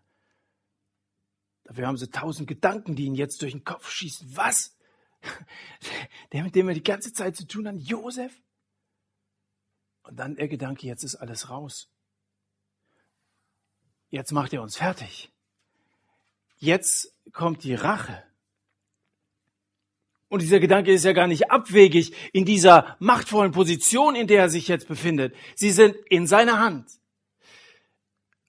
Dafür 1.64 1.88
haben 1.88 1.98
sie 1.98 2.10
tausend 2.10 2.48
Gedanken, 2.48 2.96
die 2.96 3.06
ihnen 3.06 3.16
jetzt 3.16 3.42
durch 3.42 3.52
den 3.54 3.64
Kopf 3.64 3.90
schießen. 3.90 4.36
Was? 4.36 4.78
Der, 6.32 6.44
mit 6.44 6.56
dem 6.56 6.68
wir 6.68 6.76
die 6.76 6.84
ganze 6.84 7.14
Zeit 7.14 7.36
zu 7.36 7.48
tun 7.48 7.68
haben, 7.68 7.80
Josef. 7.80 8.42
Und 10.04 10.18
dann 10.18 10.36
der 10.36 10.48
Gedanke, 10.48 10.86
jetzt 10.86 11.04
ist 11.04 11.16
alles 11.16 11.50
raus. 11.50 11.90
Jetzt 14.10 14.32
macht 14.32 14.54
er 14.54 14.62
uns 14.62 14.78
fertig. 14.78 15.32
Jetzt 16.66 17.14
kommt 17.32 17.64
die 17.64 17.76
Rache. 17.76 18.24
Und 20.30 20.42
dieser 20.42 20.60
Gedanke 20.60 20.92
ist 20.92 21.06
ja 21.06 21.14
gar 21.14 21.28
nicht 21.28 21.52
abwegig 21.52 22.12
in 22.34 22.44
dieser 22.44 22.98
machtvollen 22.98 23.52
Position, 23.52 24.16
in 24.16 24.26
der 24.26 24.42
er 24.42 24.50
sich 24.50 24.68
jetzt 24.68 24.88
befindet. 24.88 25.36
Sie 25.54 25.70
sind 25.70 25.96
in 26.10 26.26
seiner 26.26 26.60
Hand. 26.60 26.90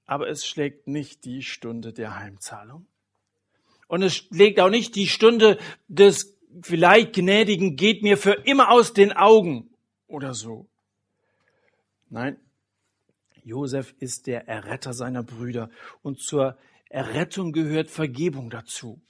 Aber 0.06 0.28
es 0.30 0.46
schlägt 0.46 0.88
nicht 0.88 1.26
die 1.26 1.42
Stunde 1.42 1.92
der 1.92 2.18
Heimzahlung. 2.18 2.87
Und 3.87 4.02
es 4.02 4.16
schlägt 4.16 4.61
auch 4.61 4.70
nicht 4.70 4.94
die 4.94 5.08
Stunde 5.08 5.58
des 5.87 6.38
vielleicht 6.62 7.12
Gnädigen 7.12 7.76
geht 7.76 8.02
mir 8.02 8.16
für 8.16 8.32
immer 8.32 8.70
aus 8.70 8.94
den 8.94 9.12
Augen 9.12 9.68
oder 10.06 10.32
so. 10.32 10.66
Nein, 12.08 12.38
Josef 13.44 13.94
ist 14.00 14.26
der 14.26 14.49
Erretter 14.49 14.94
seiner 14.94 15.23
Brüder 15.23 15.68
und 16.02 16.18
zur 16.18 16.56
Errettung 16.88 17.52
gehört 17.52 17.90
Vergebung 17.90 18.50
dazu. 18.50 19.00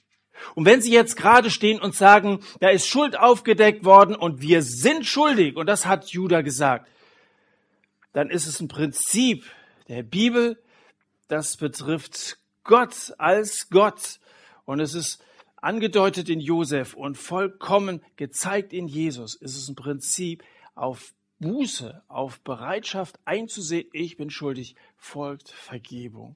Und 0.55 0.65
wenn 0.65 0.81
Sie 0.81 0.91
jetzt 0.91 1.17
gerade 1.17 1.49
stehen 1.49 1.79
und 1.79 1.95
sagen, 1.95 2.43
da 2.59 2.69
ist 2.69 2.87
Schuld 2.87 3.17
aufgedeckt 3.17 3.85
worden 3.85 4.15
und 4.15 4.41
wir 4.41 4.61
sind 4.61 5.05
schuldig, 5.05 5.55
und 5.55 5.67
das 5.67 5.85
hat 5.85 6.09
Judah 6.09 6.41
gesagt, 6.41 6.87
dann 8.13 8.29
ist 8.29 8.47
es 8.47 8.59
ein 8.59 8.67
Prinzip 8.67 9.45
der 9.87 10.03
Bibel, 10.03 10.61
das 11.27 11.57
betrifft 11.57 12.37
Gott 12.63 13.13
als 13.17 13.69
Gott. 13.69 14.19
Und 14.65 14.79
es 14.79 14.93
ist 14.93 15.23
angedeutet 15.55 16.29
in 16.29 16.39
Josef 16.39 16.93
und 16.93 17.17
vollkommen 17.17 18.01
gezeigt 18.15 18.73
in 18.73 18.87
Jesus, 18.87 19.35
ist 19.35 19.55
es 19.55 19.67
ein 19.67 19.75
Prinzip 19.75 20.43
auf 20.75 21.13
Buße, 21.39 22.03
auf 22.07 22.39
Bereitschaft 22.41 23.19
einzusehen, 23.25 23.87
ich 23.93 24.17
bin 24.17 24.29
schuldig, 24.29 24.75
folgt 24.97 25.49
Vergebung. 25.49 26.35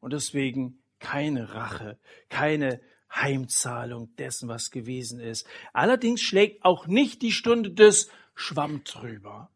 Und 0.00 0.12
deswegen 0.12 0.82
keine 0.98 1.54
Rache, 1.54 1.98
keine 2.28 2.80
Heimzahlung 3.12 4.14
dessen, 4.16 4.48
was 4.48 4.70
gewesen 4.70 5.20
ist. 5.20 5.46
Allerdings 5.72 6.20
schlägt 6.20 6.64
auch 6.64 6.86
nicht 6.86 7.22
die 7.22 7.32
Stunde 7.32 7.70
des 7.70 8.10
Schwamm 8.34 8.84
drüber. 8.84 9.50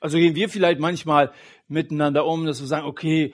Also 0.00 0.18
gehen 0.18 0.34
wir 0.34 0.48
vielleicht 0.48 0.78
manchmal 0.78 1.32
miteinander 1.68 2.26
um, 2.26 2.44
dass 2.44 2.60
wir 2.60 2.66
sagen, 2.66 2.86
okay, 2.86 3.32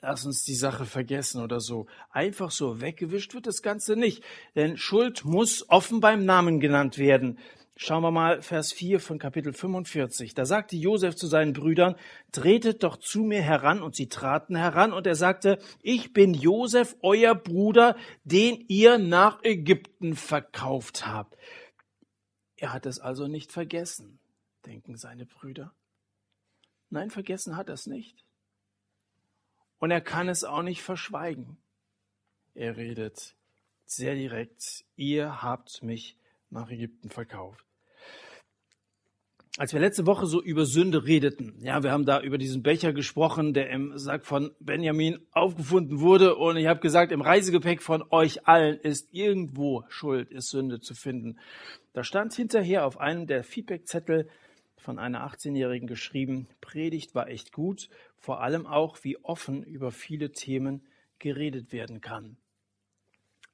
lass 0.00 0.26
uns 0.26 0.42
die 0.42 0.54
Sache 0.54 0.84
vergessen 0.84 1.42
oder 1.42 1.60
so. 1.60 1.86
Einfach 2.10 2.50
so 2.50 2.80
weggewischt 2.80 3.34
wird 3.34 3.46
das 3.46 3.62
Ganze 3.62 3.96
nicht. 3.96 4.24
Denn 4.56 4.76
Schuld 4.76 5.24
muss 5.24 5.68
offen 5.68 6.00
beim 6.00 6.24
Namen 6.24 6.58
genannt 6.58 6.98
werden. 6.98 7.38
Schauen 7.78 8.02
wir 8.02 8.10
mal 8.10 8.40
Vers 8.40 8.72
4 8.72 9.00
von 9.00 9.18
Kapitel 9.18 9.52
45. 9.52 10.32
Da 10.32 10.46
sagte 10.46 10.76
Josef 10.76 11.14
zu 11.14 11.26
seinen 11.26 11.52
Brüdern, 11.52 11.96
tretet 12.32 12.82
doch 12.82 12.96
zu 12.96 13.20
mir 13.20 13.42
heran. 13.42 13.82
Und 13.82 13.94
sie 13.94 14.08
traten 14.08 14.56
heran 14.56 14.94
und 14.94 15.06
er 15.06 15.14
sagte, 15.14 15.58
ich 15.82 16.14
bin 16.14 16.32
Josef, 16.32 16.96
euer 17.02 17.34
Bruder, 17.34 17.94
den 18.24 18.64
ihr 18.68 18.96
nach 18.96 19.44
Ägypten 19.44 20.16
verkauft 20.16 21.06
habt. 21.06 21.36
Er 22.56 22.72
hat 22.72 22.86
es 22.86 22.98
also 22.98 23.28
nicht 23.28 23.52
vergessen, 23.52 24.20
denken 24.64 24.96
seine 24.96 25.26
Brüder. 25.26 25.74
Nein, 26.88 27.10
vergessen 27.10 27.58
hat 27.58 27.68
er 27.68 27.74
es 27.74 27.86
nicht. 27.86 28.24
Und 29.78 29.90
er 29.90 30.00
kann 30.00 30.30
es 30.30 30.44
auch 30.44 30.62
nicht 30.62 30.80
verschweigen. 30.80 31.58
Er 32.54 32.78
redet 32.78 33.36
sehr 33.84 34.14
direkt, 34.14 34.86
ihr 34.96 35.42
habt 35.42 35.82
mich 35.82 36.16
nach 36.48 36.70
Ägypten 36.70 37.10
verkauft. 37.10 37.65
Als 39.58 39.72
wir 39.72 39.80
letzte 39.80 40.04
Woche 40.04 40.26
so 40.26 40.42
über 40.42 40.66
Sünde 40.66 41.06
redeten, 41.06 41.54
ja, 41.62 41.82
wir 41.82 41.90
haben 41.90 42.04
da 42.04 42.20
über 42.20 42.36
diesen 42.36 42.62
Becher 42.62 42.92
gesprochen, 42.92 43.54
der 43.54 43.70
im 43.70 43.96
Sack 43.96 44.26
von 44.26 44.54
Benjamin 44.60 45.18
aufgefunden 45.32 46.00
wurde 46.00 46.36
und 46.36 46.58
ich 46.58 46.66
habe 46.66 46.80
gesagt, 46.80 47.10
im 47.10 47.22
Reisegepäck 47.22 47.80
von 47.80 48.04
euch 48.10 48.46
allen 48.46 48.78
ist 48.78 49.14
irgendwo 49.14 49.84
Schuld, 49.88 50.30
ist 50.30 50.50
Sünde 50.50 50.80
zu 50.80 50.94
finden. 50.94 51.38
Da 51.94 52.04
stand 52.04 52.34
hinterher 52.34 52.84
auf 52.84 53.00
einem 53.00 53.26
der 53.26 53.44
Feedbackzettel, 53.44 54.28
von 54.76 54.98
einer 54.98 55.26
18-Jährigen 55.26 55.88
geschrieben, 55.88 56.48
Predigt 56.60 57.14
war 57.14 57.28
echt 57.28 57.50
gut, 57.50 57.88
vor 58.18 58.42
allem 58.42 58.66
auch, 58.66 58.98
wie 59.04 59.16
offen 59.24 59.62
über 59.62 59.90
viele 59.90 60.32
Themen 60.32 60.84
geredet 61.18 61.72
werden 61.72 62.02
kann. 62.02 62.36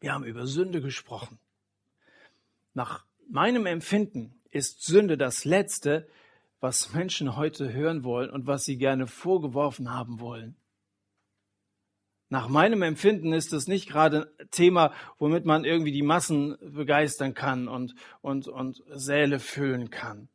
Wir 0.00 0.12
haben 0.12 0.24
über 0.24 0.48
Sünde 0.48 0.80
gesprochen. 0.80 1.38
Nach 2.74 3.04
meinem 3.30 3.66
Empfinden 3.66 4.34
ist 4.52 4.84
Sünde 4.84 5.18
das 5.18 5.44
Letzte, 5.44 6.06
was 6.60 6.92
Menschen 6.92 7.36
heute 7.36 7.72
hören 7.72 8.04
wollen 8.04 8.30
und 8.30 8.46
was 8.46 8.64
sie 8.64 8.76
gerne 8.76 9.08
vorgeworfen 9.08 9.92
haben 9.92 10.20
wollen. 10.20 10.56
Nach 12.28 12.48
meinem 12.48 12.82
Empfinden 12.82 13.32
ist 13.32 13.52
es 13.52 13.66
nicht 13.66 13.88
gerade 13.88 14.32
ein 14.38 14.50
Thema, 14.50 14.94
womit 15.18 15.44
man 15.44 15.64
irgendwie 15.64 15.92
die 15.92 16.02
Massen 16.02 16.56
begeistern 16.60 17.34
kann 17.34 17.68
und, 17.68 17.94
und, 18.20 18.48
und 18.48 18.82
Säle 18.88 19.38
füllen 19.38 19.90
kann. 19.90 20.28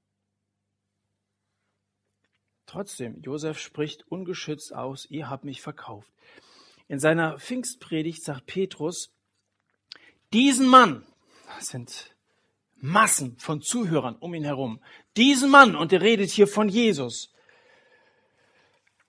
Trotzdem, 2.67 3.21
Josef 3.21 3.57
spricht 3.57 4.05
ungeschützt 4.11 4.75
aus, 4.75 5.09
ihr 5.09 5.29
habt 5.29 5.45
mich 5.45 5.61
verkauft. 5.61 6.11
In 6.87 6.99
seiner 6.99 7.39
Pfingstpredigt 7.39 8.23
sagt 8.23 8.45
Petrus, 8.45 9.11
diesen 10.33 10.67
Mann, 10.67 11.03
das 11.55 11.69
sind 11.69 12.16
Massen 12.79 13.37
von 13.39 13.61
Zuhörern 13.61 14.15
um 14.15 14.33
ihn 14.33 14.43
herum, 14.43 14.79
diesen 15.15 15.49
Mann, 15.49 15.75
und 15.75 15.91
er 15.93 16.01
redet 16.01 16.29
hier 16.29 16.47
von 16.47 16.69
Jesus, 16.69 17.33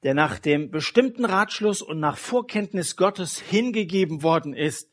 der 0.03 0.15
nach 0.15 0.39
dem 0.39 0.71
bestimmten 0.71 1.25
Ratschluss 1.25 1.83
und 1.83 2.01
nach 2.01 2.17
Vorkenntnis 2.17 2.97
Gottes 2.97 3.41
hingegeben 3.41 4.23
worden 4.23 4.55
ist, 4.55 4.91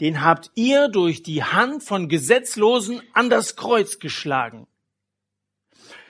den 0.00 0.22
habt 0.22 0.50
ihr 0.54 0.88
durch 0.88 1.22
die 1.22 1.42
Hand 1.42 1.82
von 1.82 2.08
Gesetzlosen 2.08 3.02
an 3.12 3.30
das 3.30 3.56
Kreuz 3.56 3.98
geschlagen. 3.98 4.66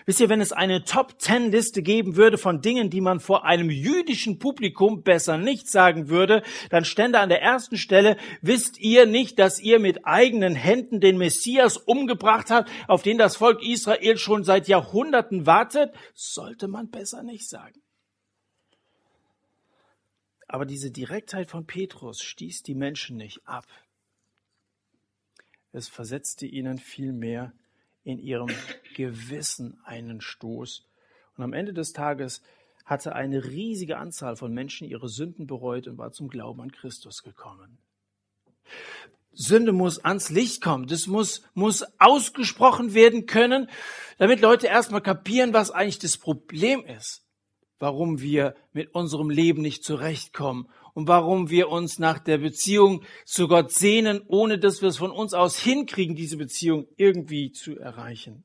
Wisst 0.09 0.21
ihr, 0.21 0.31
wenn 0.31 0.41
es 0.41 0.53
eine 0.53 0.85
Top-Ten-Liste 0.85 1.83
geben 1.83 2.17
würde 2.17 2.39
von 2.39 2.63
Dingen, 2.63 2.89
die 2.89 3.03
man 3.03 3.21
vor 3.21 3.45
einem 3.45 3.69
jüdischen 3.69 4.39
Publikum 4.39 5.03
besser 5.03 5.37
nicht 5.37 5.69
sagen 5.69 6.09
würde, 6.09 6.43
dann 6.71 6.87
stände 6.87 7.21
an 7.21 7.29
der 7.29 7.43
ersten 7.43 7.77
Stelle, 7.77 8.17
wisst 8.41 8.79
ihr 8.79 9.05
nicht, 9.05 9.39
dass 9.39 9.61
ihr 9.61 9.79
mit 9.79 10.07
eigenen 10.07 10.55
Händen 10.55 11.01
den 11.01 11.19
Messias 11.19 11.77
umgebracht 11.77 12.49
habt, 12.49 12.71
auf 12.87 13.03
den 13.03 13.19
das 13.19 13.37
Volk 13.37 13.63
Israel 13.63 14.17
schon 14.17 14.45
seit 14.45 14.67
Jahrhunderten 14.67 15.45
wartet? 15.45 15.95
Sollte 16.15 16.69
man 16.69 16.89
besser 16.89 17.23
nicht 17.23 17.47
sagen. 17.47 17.83
Aber 20.47 20.65
diese 20.65 20.91
Direktheit 20.91 21.51
von 21.51 21.67
Petrus 21.67 22.23
stieß 22.23 22.63
die 22.63 22.75
Menschen 22.75 23.19
nicht 23.19 23.47
ab. 23.47 23.67
Es 25.73 25.87
versetzte 25.87 26.47
ihnen 26.47 26.79
vielmehr 26.79 27.53
in 28.09 28.19
ihrem 28.19 28.49
Gewissen 28.95 29.79
einen 29.85 30.23
Stoß. 30.23 30.87
Und 31.37 31.45
am 31.45 31.53
Ende 31.53 31.75
des 31.75 31.93
Tages 31.93 32.41
hatte 32.87 33.15
eine 33.15 33.45
riesige 33.45 33.99
Anzahl 33.99 34.35
von 34.35 34.53
Menschen 34.53 34.89
ihre 34.89 35.11
Sünden 35.11 35.47
bereut 35.47 35.87
und 35.87 35.99
war 35.99 36.11
zum 36.11 36.29
Glauben 36.29 36.63
an 36.63 36.73
Christus 36.73 37.23
gekommen. 37.23 37.77
Sünde 39.33 39.73
muss 39.73 40.03
ans 40.03 40.31
Licht 40.31 40.63
kommen. 40.63 40.87
Das 40.87 41.07
muss, 41.07 41.43
muss 41.53 41.85
ausgesprochen 41.99 42.95
werden 42.95 43.27
können, 43.27 43.69
damit 44.17 44.41
Leute 44.41 44.69
erstmal 44.69 45.03
kapieren, 45.03 45.53
was 45.53 45.71
eigentlich 45.71 45.99
das 45.99 46.17
Problem 46.17 46.87
ist 46.87 47.29
warum 47.79 48.21
wir 48.21 48.55
mit 48.73 48.95
unserem 48.95 49.31
Leben 49.31 49.63
nicht 49.63 49.85
zurechtkommen 49.85 50.69
und 50.99 51.07
warum 51.07 51.49
wir 51.49 51.69
uns 51.69 52.01
nach 52.01 52.19
der 52.19 52.39
Beziehung 52.39 53.05
zu 53.25 53.47
Gott 53.47 53.71
sehnen, 53.71 54.21
ohne 54.27 54.59
dass 54.59 54.83
wir 54.83 54.89
es 54.89 54.97
von 54.97 55.13
uns 55.13 55.33
aus 55.33 55.57
hinkriegen, 55.57 56.17
diese 56.17 56.37
Beziehung 56.37 56.89
irgendwie 56.97 57.53
zu 57.53 57.79
erreichen. 57.79 58.43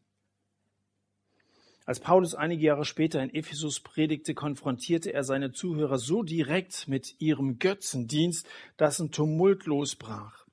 Als 1.83 1.99
Paulus 1.99 2.35
einige 2.35 2.63
Jahre 2.63 2.85
später 2.85 3.23
in 3.23 3.33
Ephesus 3.33 3.79
predigte, 3.79 4.35
konfrontierte 4.35 5.11
er 5.11 5.23
seine 5.23 5.51
Zuhörer 5.51 5.97
so 5.97 6.21
direkt 6.21 6.87
mit 6.87 7.19
ihrem 7.19 7.57
Götzendienst, 7.57 8.45
dass 8.77 8.99
ein 8.99 9.09
Tumult 9.09 9.65
losbrach. 9.65 10.45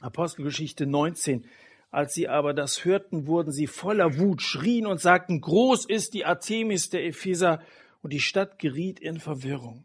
Apostelgeschichte 0.00 0.86
19. 0.86 1.44
Als 1.92 2.14
sie 2.14 2.26
aber 2.26 2.52
das 2.52 2.84
hörten, 2.84 3.28
wurden 3.28 3.52
sie 3.52 3.68
voller 3.68 4.18
Wut, 4.18 4.42
schrien 4.42 4.88
und 4.88 5.00
sagten, 5.00 5.40
groß 5.40 5.84
ist 5.84 6.14
die 6.14 6.24
Artemis 6.24 6.90
der 6.90 7.06
Epheser 7.06 7.62
und 8.02 8.12
die 8.12 8.18
Stadt 8.18 8.58
geriet 8.58 8.98
in 8.98 9.20
Verwirrung. 9.20 9.84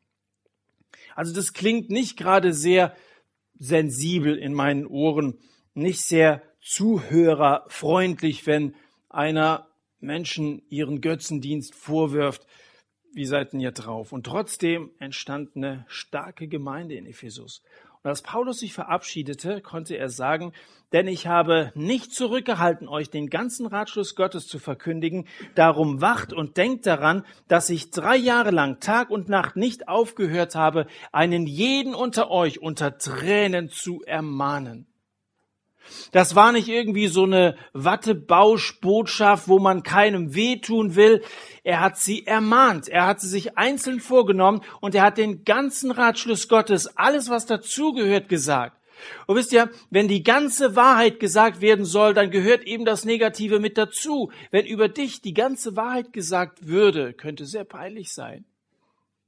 Also 1.15 1.33
das 1.33 1.53
klingt 1.53 1.89
nicht 1.89 2.17
gerade 2.17 2.53
sehr 2.53 2.95
sensibel 3.57 4.35
in 4.37 4.53
meinen 4.53 4.85
Ohren, 4.85 5.39
nicht 5.73 6.01
sehr 6.01 6.41
zuhörerfreundlich, 6.61 8.45
wenn 8.47 8.75
einer 9.09 9.67
Menschen 9.99 10.61
ihren 10.69 11.01
Götzendienst 11.01 11.75
vorwirft. 11.75 12.45
Wie 13.13 13.25
seid 13.25 13.53
ihr 13.53 13.71
drauf? 13.71 14.11
Und 14.11 14.25
trotzdem 14.25 14.91
entstand 14.99 15.55
eine 15.55 15.85
starke 15.87 16.47
Gemeinde 16.47 16.95
in 16.95 17.05
Ephesus. 17.05 17.61
Und 18.03 18.09
als 18.09 18.21
Paulus 18.21 18.59
sich 18.59 18.73
verabschiedete, 18.73 19.61
konnte 19.61 19.95
er 19.95 20.09
sagen, 20.09 20.51
denn 20.91 21.07
ich 21.07 21.25
habe 21.25 21.71
nicht 21.73 22.13
zurückgehalten, 22.13 22.89
euch 22.89 23.09
den 23.09 23.29
ganzen 23.29 23.65
Ratschluss 23.65 24.15
Gottes 24.15 24.47
zu 24.47 24.59
verkündigen. 24.59 25.25
Darum 25.55 26.01
wacht 26.01 26.33
und 26.33 26.57
denkt 26.57 26.85
daran, 26.85 27.25
dass 27.47 27.69
ich 27.69 27.91
drei 27.91 28.17
Jahre 28.17 28.51
lang 28.51 28.81
Tag 28.81 29.09
und 29.09 29.29
Nacht 29.29 29.55
nicht 29.55 29.87
aufgehört 29.87 30.53
habe, 30.53 30.85
einen 31.13 31.47
jeden 31.47 31.95
unter 31.95 32.29
euch 32.29 32.61
unter 32.61 32.97
Tränen 32.97 33.69
zu 33.69 34.03
ermahnen. 34.05 34.85
Das 36.11 36.35
war 36.35 36.51
nicht 36.51 36.67
irgendwie 36.67 37.07
so 37.07 37.23
eine 37.23 37.55
Wattebauschbotschaft, 37.73 39.47
wo 39.47 39.59
man 39.59 39.83
keinem 39.83 40.35
wehtun 40.35 40.95
will. 40.95 41.23
Er 41.63 41.79
hat 41.79 41.97
sie 41.97 42.25
ermahnt. 42.25 42.89
Er 42.89 43.07
hat 43.07 43.21
sie 43.21 43.27
sich 43.27 43.57
einzeln 43.57 43.99
vorgenommen 43.99 44.61
und 44.81 44.95
er 44.95 45.03
hat 45.03 45.17
den 45.17 45.43
ganzen 45.43 45.91
Ratschluss 45.91 46.47
Gottes, 46.47 46.97
alles 46.97 47.29
was 47.29 47.45
dazugehört, 47.45 48.29
gesagt. 48.29 48.77
Und 49.27 49.35
wisst 49.35 49.53
ihr, 49.53 49.69
wenn 49.89 50.07
die 50.07 50.23
ganze 50.23 50.75
Wahrheit 50.75 51.19
gesagt 51.19 51.61
werden 51.61 51.85
soll, 51.85 52.13
dann 52.13 52.31
gehört 52.31 52.63
eben 52.63 52.85
das 52.85 53.05
Negative 53.05 53.59
mit 53.59 53.77
dazu. 53.77 54.31
Wenn 54.51 54.65
über 54.65 54.87
dich 54.87 55.21
die 55.21 55.33
ganze 55.33 55.75
Wahrheit 55.75 56.13
gesagt 56.13 56.67
würde, 56.67 57.13
könnte 57.13 57.45
sehr 57.45 57.65
peinlich 57.65 58.13
sein. 58.13 58.45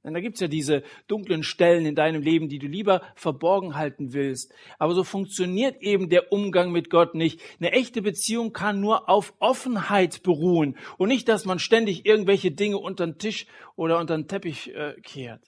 Denn 0.06 0.14
da 0.14 0.20
gibt's 0.20 0.38
ja 0.38 0.46
diese 0.46 0.84
dunklen 1.08 1.42
Stellen 1.42 1.84
in 1.84 1.96
deinem 1.96 2.22
Leben, 2.22 2.48
die 2.48 2.60
du 2.60 2.68
lieber 2.68 3.02
verborgen 3.16 3.74
halten 3.74 4.12
willst. 4.12 4.54
Aber 4.78 4.94
so 4.94 5.02
funktioniert 5.02 5.82
eben 5.82 6.08
der 6.08 6.30
Umgang 6.30 6.70
mit 6.70 6.90
Gott 6.90 7.16
nicht. 7.16 7.40
Eine 7.58 7.72
echte 7.72 8.02
Beziehung 8.02 8.52
kann 8.52 8.80
nur 8.80 9.08
auf 9.08 9.34
Offenheit 9.40 10.22
beruhen 10.22 10.78
und 10.96 11.08
nicht, 11.08 11.28
dass 11.28 11.44
man 11.44 11.58
ständig 11.58 12.06
irgendwelche 12.06 12.52
Dinge 12.52 12.78
unter 12.78 13.04
den 13.04 13.18
Tisch 13.18 13.46
oder 13.74 13.98
unter 13.98 14.16
den 14.16 14.28
Teppich 14.28 14.72
äh, 14.76 14.94
kehrt. 15.02 15.42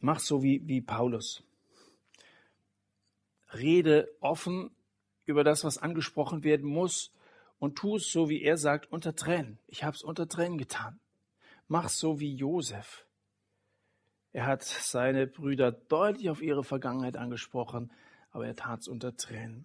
Mach 0.00 0.20
so 0.20 0.42
wie, 0.42 0.62
wie 0.64 0.80
Paulus. 0.80 1.44
Rede 3.52 4.08
offen 4.20 4.70
über 5.26 5.44
das, 5.44 5.64
was 5.64 5.76
angesprochen 5.76 6.44
werden 6.44 6.66
muss 6.66 7.12
und 7.62 7.76
tu 7.76 7.94
es 7.94 8.10
so, 8.10 8.28
wie 8.28 8.42
er 8.42 8.56
sagt, 8.56 8.90
unter 8.90 9.14
Tränen. 9.14 9.56
Ich 9.68 9.84
habe 9.84 9.94
es 9.94 10.02
unter 10.02 10.28
Tränen 10.28 10.58
getan. 10.58 10.98
Mach 11.68 11.88
so 11.90 12.18
wie 12.18 12.34
Josef. 12.34 13.06
Er 14.32 14.46
hat 14.46 14.64
seine 14.64 15.28
Brüder 15.28 15.70
deutlich 15.70 16.28
auf 16.28 16.42
ihre 16.42 16.64
Vergangenheit 16.64 17.16
angesprochen, 17.16 17.92
aber 18.32 18.48
er 18.48 18.56
tat 18.56 18.80
es 18.80 18.88
unter 18.88 19.16
Tränen. 19.16 19.64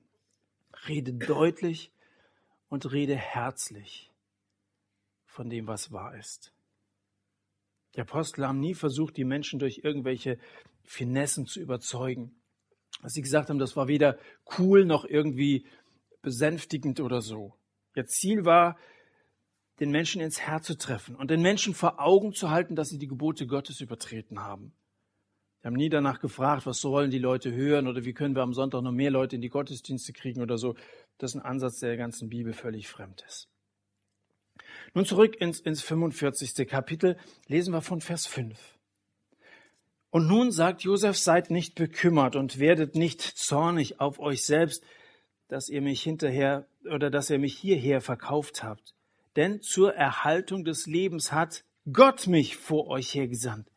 Rede 0.87 1.11
deutlich 1.11 1.91
und 2.69 2.91
rede 2.91 3.15
herzlich 3.15 4.11
von 5.25 5.49
dem, 5.49 5.65
was 5.65 5.91
wahr 5.91 6.15
ist. 6.19 6.53
Die 7.95 8.01
Apostel 8.01 8.45
haben 8.45 8.59
nie 8.59 8.75
versucht, 8.75 9.17
die 9.17 9.25
Menschen 9.25 9.57
durch 9.57 9.79
irgendwelche 9.83 10.37
Finessen 10.83 11.47
zu 11.47 11.59
überzeugen. 11.59 12.35
Was 13.01 13.13
sie 13.13 13.23
gesagt 13.23 13.49
haben, 13.49 13.57
das 13.57 13.75
war 13.75 13.87
weder 13.87 14.19
cool 14.59 14.85
noch 14.85 15.03
irgendwie 15.03 15.65
besänftigend 16.21 16.99
oder 16.99 17.21
so. 17.21 17.57
Ihr 17.97 18.05
Ziel 18.05 18.45
war, 18.45 18.77
den 19.79 19.91
Menschen 19.91 20.21
ins 20.21 20.39
Herz 20.39 20.65
zu 20.65 20.77
treffen 20.77 21.15
und 21.15 21.29
den 21.29 21.41
Menschen 21.41 21.73
vor 21.73 21.99
Augen 21.99 22.33
zu 22.33 22.49
halten, 22.49 22.75
dass 22.75 22.89
sie 22.89 22.97
die 22.97 23.07
Gebote 23.07 23.47
Gottes 23.47 23.81
übertreten 23.81 24.39
haben. 24.39 24.73
Sie 25.59 25.67
haben 25.67 25.75
nie 25.75 25.89
danach 25.89 26.19
gefragt, 26.19 26.65
was 26.65 26.79
sollen 26.79 27.11
die 27.11 27.19
Leute 27.19 27.51
hören 27.51 27.87
oder 27.87 28.05
wie 28.05 28.13
können 28.13 28.35
wir 28.35 28.43
am 28.43 28.53
Sonntag 28.53 28.83
noch 28.83 28.91
mehr 28.91 29.11
Leute 29.11 29.35
in 29.35 29.41
die 29.41 29.49
Gottesdienste 29.49 30.13
kriegen 30.13 30.41
oder 30.41 30.57
so. 30.57 30.75
Das 31.17 31.31
ist 31.31 31.41
ein 31.41 31.45
Ansatz, 31.45 31.79
der 31.79 31.89
der 31.89 31.97
ganzen 31.97 32.29
Bibel 32.29 32.53
völlig 32.53 32.87
fremd 32.87 33.23
ist. 33.27 33.49
Nun 34.93 35.05
zurück 35.05 35.35
ins, 35.41 35.59
ins 35.59 35.81
45. 35.81 36.67
Kapitel, 36.67 37.17
lesen 37.47 37.73
wir 37.73 37.81
von 37.81 38.01
Vers 38.01 38.27
5. 38.27 38.57
Und 40.09 40.27
nun 40.27 40.51
sagt 40.51 40.83
Josef, 40.83 41.17
seid 41.17 41.51
nicht 41.51 41.75
bekümmert 41.75 42.35
und 42.35 42.59
werdet 42.59 42.95
nicht 42.95 43.21
zornig 43.21 43.99
auf 43.99 44.19
euch 44.19 44.45
selbst, 44.45 44.83
dass 45.47 45.69
ihr 45.69 45.81
mich 45.81 46.01
hinterher 46.01 46.67
oder 46.83 47.09
dass 47.09 47.29
ihr 47.29 47.39
mich 47.39 47.57
hierher 47.57 48.01
verkauft 48.01 48.63
habt. 48.63 48.93
Denn 49.35 49.61
zur 49.61 49.93
Erhaltung 49.93 50.65
des 50.65 50.87
Lebens 50.87 51.31
hat 51.31 51.63
Gott 51.91 52.27
mich 52.27 52.57
vor 52.57 52.87
euch 52.87 53.13
hergesandt. 53.13 53.69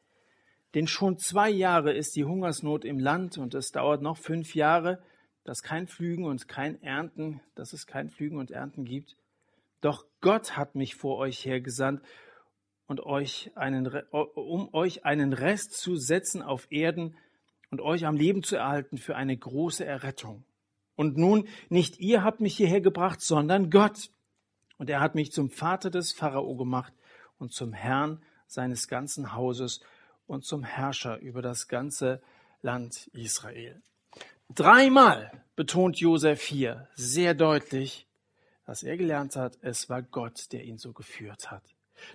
Denn 0.75 0.87
schon 0.87 1.19
zwei 1.19 1.51
Jahre 1.51 1.93
ist 1.93 2.17
die 2.17 2.25
Hungersnot 2.25 2.85
im 2.85 2.99
Land 2.99 3.39
und 3.39 3.55
es 3.55 3.71
dauert 3.71 4.03
noch 4.03 4.17
fünf 4.17 4.55
Jahre, 4.55 5.03
dass 5.45 5.63
kein 5.63 5.89
Pflügen 5.89 6.25
und 6.25 6.49
kein 6.49 6.81
Ernten, 6.83 7.41
dass 7.55 7.73
es 7.73 7.87
kein 7.87 8.11
Pflügen 8.11 8.39
und 8.39 8.51
Ernten 8.51 8.85
gibt. 8.85 9.17
Doch 9.81 10.05
Gott 10.21 10.57
hat 10.57 10.75
mich 10.75 10.95
vor 10.95 11.19
euch 11.19 11.45
hergesandt 11.45 12.03
und 12.87 13.01
euch 13.01 13.51
einen, 13.55 13.87
um 14.11 14.73
euch 14.75 15.05
einen 15.05 15.33
Rest 15.33 15.73
zu 15.73 15.97
setzen 15.97 16.43
auf 16.43 16.71
Erden 16.71 17.17
und 17.71 17.81
euch 17.81 18.07
am 18.07 18.17
Leben 18.17 18.43
zu 18.43 18.57
erhalten 18.57 18.99
für 18.99 19.17
eine 19.17 19.37
große 19.37 19.85
Errettung. 19.85 20.45
Und 21.01 21.17
nun, 21.17 21.49
nicht 21.71 21.99
ihr 21.99 22.23
habt 22.25 22.43
mich 22.43 22.59
hierher 22.59 22.83
gebracht, 22.83 23.23
sondern 23.23 23.71
Gott. 23.71 24.11
Und 24.77 24.91
er 24.91 25.01
hat 25.01 25.15
mich 25.15 25.33
zum 25.33 25.49
Vater 25.49 25.89
des 25.89 26.13
Pharao 26.13 26.55
gemacht 26.57 26.93
und 27.39 27.55
zum 27.55 27.73
Herrn 27.73 28.23
seines 28.47 28.87
ganzen 28.87 29.33
Hauses 29.35 29.81
und 30.27 30.45
zum 30.45 30.63
Herrscher 30.63 31.19
über 31.21 31.41
das 31.41 31.69
ganze 31.69 32.21
Land 32.61 33.07
Israel. 33.15 33.81
Dreimal 34.55 35.33
betont 35.57 35.99
Josef 35.99 36.43
hier 36.43 36.87
sehr 36.97 37.33
deutlich, 37.33 38.07
dass 38.67 38.83
er 38.83 38.99
gelernt 38.99 39.37
hat, 39.37 39.57
es 39.63 39.89
war 39.89 40.03
Gott, 40.03 40.53
der 40.53 40.65
ihn 40.65 40.77
so 40.77 40.93
geführt 40.93 41.51
hat. 41.51 41.65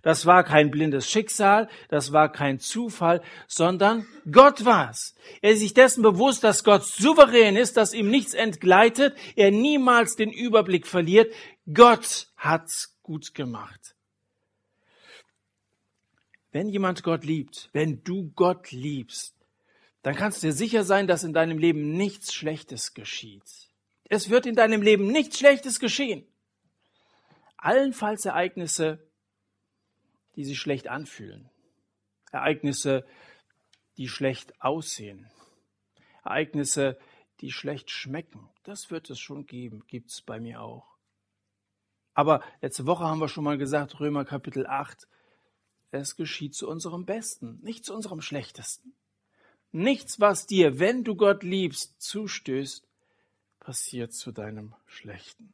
Das 0.02 0.26
war 0.26 0.44
kein 0.44 0.72
blindes 0.72 1.10
Schicksal, 1.10 1.70
das 1.90 2.12
war 2.12 2.32
kein 2.32 2.60
Zufall, 2.60 3.22
sondern 3.48 4.06
Gott 4.32 4.66
war's. 4.66 5.16
Er 5.42 5.52
ist 5.52 5.60
sich 5.60 5.74
dessen 5.74 6.04
bewusst, 6.04 6.44
dass 6.44 6.64
Gott 6.64 6.86
souverän 6.86 7.56
ist, 7.56 7.78
dass 7.78 7.94
ihm 7.94 8.10
nichts 8.10 8.34
entgleitet, 8.34 9.16
er 9.36 9.52
niemals 9.52 10.16
den 10.16 10.32
Überblick 10.32 10.88
verliert. 10.88 11.34
Gott 11.74 12.28
hat's 12.38 12.98
gut 13.02 13.34
gemacht. 13.34 13.96
Wenn 16.52 16.70
jemand 16.70 17.04
Gott 17.04 17.26
liebt, 17.26 17.70
wenn 17.74 18.04
du 18.04 18.32
Gott 18.36 18.72
liebst, 18.72 19.36
dann 20.04 20.16
kannst 20.16 20.44
du 20.44 20.48
dir 20.48 20.54
sicher 20.54 20.84
sein, 20.84 21.08
dass 21.08 21.24
in 21.24 21.34
deinem 21.34 21.58
Leben 21.58 21.98
nichts 21.98 22.34
Schlechtes 22.34 22.94
geschieht. 22.94 23.44
Es 24.08 24.30
wird 24.30 24.46
in 24.46 24.56
deinem 24.56 24.82
Leben 24.82 25.08
nichts 25.08 25.40
Schlechtes 25.40 25.80
geschehen. 25.80 26.26
Allenfalls 27.58 28.26
Ereignisse, 28.26 29.00
die 30.36 30.44
sich 30.44 30.60
schlecht 30.60 30.88
anfühlen. 30.88 31.50
Ereignisse, 32.32 33.06
die 33.98 34.08
schlecht 34.08 34.62
aussehen. 34.62 35.30
Ereignisse, 36.24 36.98
die 37.42 37.52
schlecht 37.52 37.92
schmecken. 37.92 38.50
Das 38.64 38.92
wird 38.92 39.10
es 39.10 39.20
schon 39.20 39.46
geben, 39.46 39.84
gibt's 39.88 40.22
bei 40.22 40.40
mir 40.40 40.62
auch. 40.62 40.96
Aber 42.14 42.42
letzte 42.62 42.86
Woche 42.86 43.04
haben 43.04 43.20
wir 43.20 43.28
schon 43.28 43.44
mal 43.44 43.58
gesagt, 43.58 44.00
Römer 44.00 44.26
Kapitel 44.26 44.66
8, 44.66 45.08
es 45.92 46.16
geschieht 46.16 46.56
zu 46.56 46.68
unserem 46.68 47.06
Besten, 47.06 47.60
nicht 47.62 47.86
zu 47.86 47.94
unserem 47.94 48.22
Schlechtesten. 48.22 48.94
Nichts, 49.72 50.20
was 50.20 50.48
dir, 50.48 50.80
wenn 50.80 51.04
du 51.04 51.16
Gott 51.16 51.44
liebst, 51.44 52.02
zustößt, 52.02 52.88
passiert 53.60 54.14
zu 54.14 54.32
deinem 54.32 54.74
Schlechten. 54.86 55.54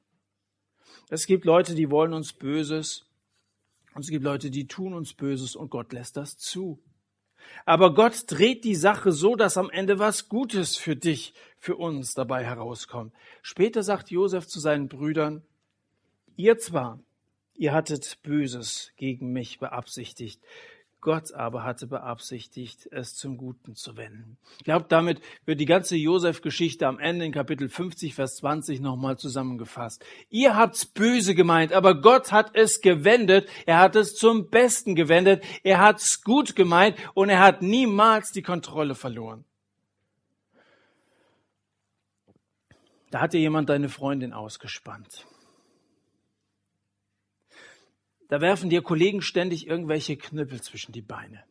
Es 1.09 1.25
gibt 1.25 1.45
Leute, 1.45 1.75
die 1.75 1.89
wollen 1.89 2.13
uns 2.13 2.33
Böses, 2.33 3.05
und 3.93 4.01
es 4.01 4.09
gibt 4.09 4.23
Leute, 4.23 4.51
die 4.51 4.67
tun 4.67 4.93
uns 4.93 5.13
Böses 5.13 5.55
und 5.55 5.69
Gott 5.69 5.93
lässt 5.93 6.17
das 6.17 6.37
zu. 6.37 6.81
Aber 7.65 7.93
Gott 7.93 8.23
dreht 8.27 8.63
die 8.63 8.75
Sache 8.75 9.11
so, 9.11 9.35
dass 9.35 9.57
am 9.57 9.69
Ende 9.69 9.99
was 9.99 10.29
Gutes 10.29 10.77
für 10.77 10.95
dich, 10.95 11.33
für 11.57 11.75
uns 11.75 12.13
dabei 12.13 12.45
herauskommt. 12.45 13.13
Später 13.41 13.83
sagt 13.83 14.11
Josef 14.11 14.47
zu 14.47 14.59
seinen 14.59 14.87
Brüdern, 14.87 15.43
ihr 16.35 16.57
zwar, 16.57 16.99
ihr 17.53 17.73
hattet 17.73 18.19
Böses 18.23 18.91
gegen 18.95 19.31
mich 19.31 19.59
beabsichtigt, 19.59 20.41
Gott 21.01 21.33
aber 21.33 21.63
hatte 21.63 21.87
beabsichtigt, 21.87 22.87
es 22.91 23.15
zum 23.15 23.35
Guten 23.35 23.75
zu 23.75 23.97
wenden. 23.97 24.37
Ich 24.59 24.65
glaube, 24.65 24.85
damit 24.87 25.19
wird 25.45 25.59
die 25.59 25.65
ganze 25.65 25.95
Josef-Geschichte 25.95 26.85
am 26.85 26.99
Ende 26.99 27.25
in 27.25 27.31
Kapitel 27.31 27.69
50, 27.69 28.13
Vers 28.13 28.35
20 28.37 28.81
nochmal 28.81 29.17
zusammengefasst. 29.17 30.05
Ihr 30.29 30.55
habt's 30.55 30.85
böse 30.85 31.33
gemeint, 31.33 31.73
aber 31.73 31.99
Gott 31.99 32.31
hat 32.31 32.51
es 32.55 32.81
gewendet. 32.81 33.49
Er 33.65 33.79
hat 33.79 33.95
es 33.95 34.13
zum 34.13 34.51
Besten 34.51 34.93
gewendet. 34.93 35.43
Er 35.63 35.79
hat's 35.79 36.21
gut 36.21 36.55
gemeint 36.55 36.95
und 37.15 37.29
er 37.29 37.39
hat 37.39 37.63
niemals 37.63 38.31
die 38.31 38.43
Kontrolle 38.43 38.93
verloren. 38.93 39.43
Da 43.09 43.21
hatte 43.21 43.39
jemand 43.39 43.69
deine 43.69 43.89
Freundin 43.89 44.33
ausgespannt. 44.33 45.25
Da 48.31 48.39
werfen 48.39 48.69
dir 48.69 48.81
Kollegen 48.81 49.21
ständig 49.21 49.67
irgendwelche 49.67 50.15
Knüppel 50.15 50.61
zwischen 50.61 50.93
die 50.93 51.01
Beine. 51.01 51.43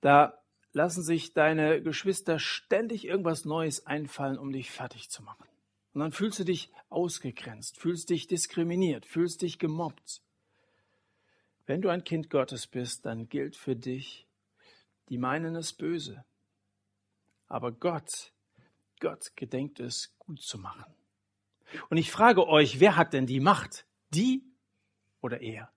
Da 0.00 0.40
lassen 0.72 1.02
sich 1.02 1.32
deine 1.32 1.82
Geschwister 1.82 2.38
ständig 2.38 3.04
irgendwas 3.04 3.44
Neues 3.44 3.84
einfallen, 3.84 4.38
um 4.38 4.52
dich 4.52 4.70
fertig 4.70 5.10
zu 5.10 5.24
machen. 5.24 5.48
Und 5.92 6.02
dann 6.02 6.12
fühlst 6.12 6.38
du 6.38 6.44
dich 6.44 6.70
ausgegrenzt, 6.88 7.78
fühlst 7.80 8.08
dich 8.08 8.28
diskriminiert, 8.28 9.06
fühlst 9.06 9.42
dich 9.42 9.58
gemobbt. 9.58 10.22
Wenn 11.66 11.82
du 11.82 11.88
ein 11.88 12.04
Kind 12.04 12.30
Gottes 12.30 12.68
bist, 12.68 13.06
dann 13.06 13.28
gilt 13.28 13.56
für 13.56 13.74
dich, 13.74 14.28
die 15.08 15.18
meinen 15.18 15.56
es 15.56 15.72
böse. 15.72 16.24
Aber 17.48 17.72
Gott, 17.72 18.30
Gott 19.00 19.32
gedenkt 19.34 19.80
es 19.80 20.16
gut 20.20 20.40
zu 20.40 20.58
machen. 20.58 20.84
Und 21.90 21.96
ich 21.96 22.12
frage 22.12 22.46
euch, 22.46 22.78
wer 22.78 22.94
hat 22.94 23.12
denn 23.12 23.26
die 23.26 23.40
Macht? 23.40 23.84
Die 24.16 24.42
oder 25.20 25.42
er? 25.42 25.70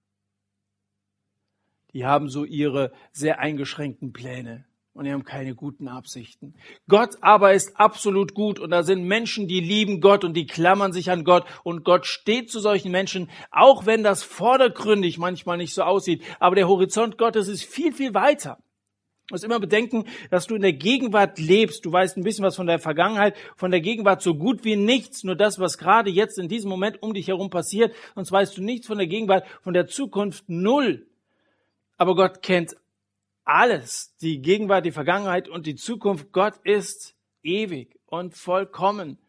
Die 1.94 2.06
haben 2.06 2.30
so 2.30 2.46
ihre 2.46 2.94
sehr 3.12 3.40
eingeschränkten 3.40 4.14
Pläne 4.14 4.66
und 4.94 5.06
die 5.06 5.12
haben 5.12 5.24
keine 5.24 5.56
guten 5.56 5.88
Absichten. 5.88 6.56
Gott 6.88 7.18
aber 7.22 7.54
ist 7.54 7.78
absolut 7.78 8.34
gut 8.34 8.60
und 8.60 8.70
da 8.70 8.84
sind 8.84 9.04
Menschen, 9.04 9.48
die 9.48 9.60
lieben 9.60 10.00
Gott 10.00 10.24
und 10.24 10.36
die 10.36 10.46
klammern 10.46 10.94
sich 10.94 11.12
an 11.12 11.24
Gott 11.24 11.46
und 11.64 11.84
Gott 11.84 12.06
steht 12.06 12.50
zu 12.50 12.60
solchen 12.60 12.92
Menschen, 12.92 13.30
auch 13.52 13.86
wenn 13.86 14.04
das 14.04 14.24
vordergründig 14.24 15.18
manchmal 15.18 15.58
nicht 15.58 15.74
so 15.74 15.84
aussieht. 15.84 16.24
Aber 16.40 16.56
der 16.56 16.68
Horizont 16.68 17.18
Gottes 17.18 17.48
ist 17.48 17.64
viel, 17.64 17.92
viel 17.92 18.14
weiter. 18.14 18.64
Du 19.30 19.36
musst 19.36 19.44
immer 19.44 19.60
bedenken, 19.60 20.06
dass 20.32 20.48
du 20.48 20.56
in 20.56 20.64
der 20.64 20.74
Gegenwart 20.74 21.38
lebst. 21.38 21.86
Du 21.86 21.92
weißt 21.92 22.18
ein 22.18 22.24
bisschen 22.24 22.44
was 22.44 22.56
von 22.56 22.66
der 22.66 22.80
Vergangenheit, 22.80 23.38
von 23.56 23.70
der 23.70 23.80
Gegenwart 23.80 24.24
so 24.24 24.34
gut 24.34 24.64
wie 24.64 24.76
nichts. 24.76 25.24
Nur 25.24 25.36
das, 25.36 25.60
was 25.60 25.78
gerade 25.78 26.10
jetzt 26.10 26.40
in 26.40 26.50
diesem 26.50 26.68
Moment 26.68 27.04
um 27.04 27.14
dich 27.14 27.28
herum 27.28 27.52
passiert. 27.52 27.94
Sonst 28.16 28.32
weißt 28.32 28.58
du 28.58 28.64
nichts 28.64 28.88
von 28.88 28.98
der 28.98 29.06
Gegenwart, 29.06 29.48
von 29.62 29.76
der 29.76 29.86
Zukunft 29.86 30.46
null. 30.48 31.06
Aber 31.98 32.16
Gott 32.16 32.42
kennt 32.42 32.76
alles. 33.44 34.16
Die 34.20 34.42
Gegenwart, 34.42 34.86
die 34.86 34.92
Vergangenheit 34.92 35.48
und 35.48 35.68
die 35.68 35.76
Zukunft. 35.76 36.32
Gott 36.32 36.56
ist 36.64 37.16
ewig 37.44 38.00
und 38.08 38.36
vollkommen. 38.36 39.20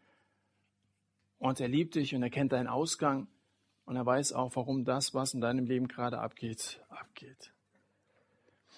Und 1.37 1.59
er 1.59 1.67
liebt 1.67 1.93
dich 1.93 2.15
und 2.15 2.23
er 2.23 2.31
kennt 2.31 2.53
deinen 2.53 2.67
Ausgang. 2.67 3.27
Und 3.85 3.97
er 3.97 4.05
weiß 4.07 4.33
auch, 4.33 4.55
warum 4.55 4.83
das, 4.83 5.13
was 5.13 5.35
in 5.35 5.41
deinem 5.41 5.67
Leben 5.67 5.87
gerade 5.87 6.17
abgeht, 6.17 6.81
abgeht. 6.89 7.53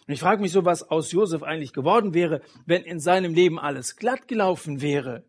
Und 0.08 0.14
ich 0.14 0.20
frage 0.20 0.42
mich 0.42 0.52
so, 0.52 0.66
was 0.66 0.84
aus 0.84 1.12
Josef 1.12 1.44
eigentlich 1.44 1.74
geworden 1.74 2.14
wäre, 2.14 2.42
wenn 2.66 2.84
in 2.84 3.00
seinem 3.00 3.34
Leben 3.34 3.60
alles 3.60 3.96
glatt 3.96 4.28
gelaufen 4.28 4.82
wäre. 4.82 5.24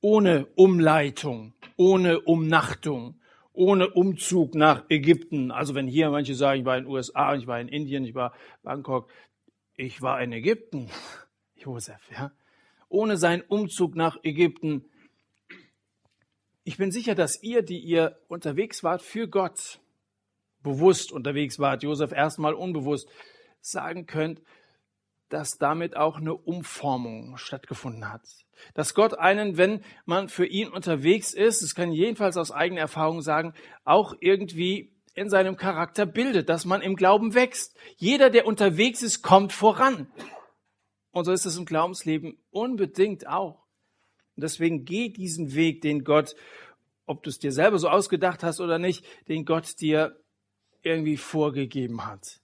Ohne 0.00 0.46
Umleitung, 0.56 1.54
ohne 1.76 2.20
Umnachtung, 2.20 3.20
ohne 3.52 3.90
Umzug 3.90 4.54
nach 4.54 4.84
Ägypten. 4.88 5.52
Also 5.52 5.74
wenn 5.74 5.86
hier 5.86 6.10
manche 6.10 6.34
sagen, 6.34 6.60
ich 6.60 6.66
war 6.66 6.76
in 6.78 6.84
den 6.84 6.92
USA, 6.92 7.34
ich 7.36 7.46
war 7.46 7.60
in 7.60 7.68
Indien, 7.68 8.04
ich 8.04 8.14
war 8.14 8.32
in 8.32 8.62
Bangkok, 8.62 9.10
ich 9.76 10.02
war 10.02 10.20
in 10.20 10.32
Ägypten. 10.32 10.90
Josef, 11.56 12.00
ja. 12.10 12.32
Ohne 12.88 13.16
seinen 13.16 13.42
Umzug 13.42 13.94
nach 13.94 14.18
Ägypten. 14.24 14.84
Ich 16.64 16.76
bin 16.76 16.90
sicher, 16.90 17.14
dass 17.14 17.42
ihr, 17.42 17.62
die 17.62 17.78
ihr 17.78 18.18
unterwegs 18.28 18.82
wart 18.82 19.02
für 19.02 19.28
Gott, 19.28 19.80
bewusst 20.62 21.12
unterwegs 21.12 21.58
wart, 21.58 21.82
Josef 21.82 22.12
erstmal 22.12 22.54
unbewusst, 22.54 23.08
sagen 23.62 24.06
könnt, 24.06 24.42
dass 25.28 25.56
damit 25.56 25.96
auch 25.96 26.18
eine 26.18 26.34
Umformung 26.34 27.38
stattgefunden 27.38 28.12
hat. 28.12 28.22
Dass 28.74 28.94
Gott 28.94 29.18
einen, 29.18 29.56
wenn 29.56 29.82
man 30.04 30.28
für 30.28 30.44
ihn 30.44 30.68
unterwegs 30.68 31.32
ist, 31.32 31.62
das 31.62 31.74
kann 31.74 31.90
jedenfalls 31.90 32.36
aus 32.36 32.52
eigener 32.52 32.82
Erfahrung 32.82 33.22
sagen, 33.22 33.54
auch 33.84 34.14
irgendwie 34.20 34.92
in 35.14 35.30
seinem 35.30 35.56
Charakter 35.56 36.06
bildet, 36.06 36.48
dass 36.48 36.64
man 36.64 36.82
im 36.82 36.96
Glauben 36.96 37.34
wächst. 37.34 37.76
Jeder, 37.96 38.30
der 38.30 38.46
unterwegs 38.46 39.02
ist, 39.02 39.22
kommt 39.22 39.52
voran. 39.52 40.06
Und 41.10 41.24
so 41.24 41.32
ist 41.32 41.46
es 41.46 41.56
im 41.56 41.64
Glaubensleben 41.64 42.38
unbedingt 42.50 43.26
auch. 43.26 43.66
Und 44.36 44.42
deswegen 44.44 44.84
geh 44.84 45.10
diesen 45.10 45.54
Weg, 45.54 45.82
den 45.82 46.04
Gott, 46.04 46.34
ob 47.04 47.22
du 47.22 47.30
es 47.30 47.38
dir 47.38 47.52
selber 47.52 47.78
so 47.78 47.88
ausgedacht 47.88 48.42
hast 48.42 48.60
oder 48.60 48.78
nicht, 48.78 49.04
den 49.28 49.44
Gott 49.44 49.80
dir 49.80 50.18
irgendwie 50.82 51.16
vorgegeben 51.16 52.06
hat. 52.06 52.41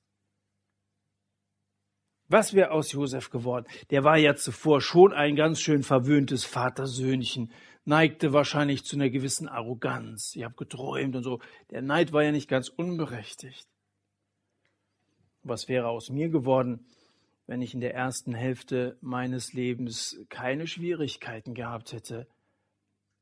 Was 2.29 2.53
wäre 2.53 2.73
aus 2.73 2.93
Josef 2.93 3.31
geworden? 3.31 3.67
Der 3.91 4.05
war 4.05 4.19
ja 4.19 4.35
zuvor 4.35 4.83
schon 4.83 5.15
ein 5.15 5.35
ganz 5.35 5.61
schön 5.61 5.83
verwöhntes 5.83 6.45
Vatersöhnchen, 6.45 7.51
neigte 7.87 8.35
wahrscheinlich 8.35 8.85
zu 8.85 8.97
einer 8.97 9.09
gewissen 9.09 9.49
Arroganz. 9.49 10.37
Ich 10.37 10.45
habe 10.45 10.55
geträumt 10.55 11.17
und 11.17 11.23
so. 11.23 11.41
Der 11.71 11.81
Neid 11.81 12.13
war 12.13 12.23
ja 12.23 12.31
nicht 12.31 12.49
ganz 12.49 12.69
unberechtigt. 12.69 13.67
Was 15.43 15.69
wäre 15.69 15.89
aus 15.89 16.11
mir 16.11 16.29
geworden, 16.29 16.85
wenn 17.47 17.63
ich 17.63 17.73
in 17.73 17.81
der 17.81 17.95
ersten 17.95 18.35
Hälfte 18.35 18.99
meines 19.01 19.55
Lebens 19.55 20.21
keine 20.29 20.67
Schwierigkeiten 20.67 21.55
gehabt 21.55 21.95
hätte? 21.95 22.27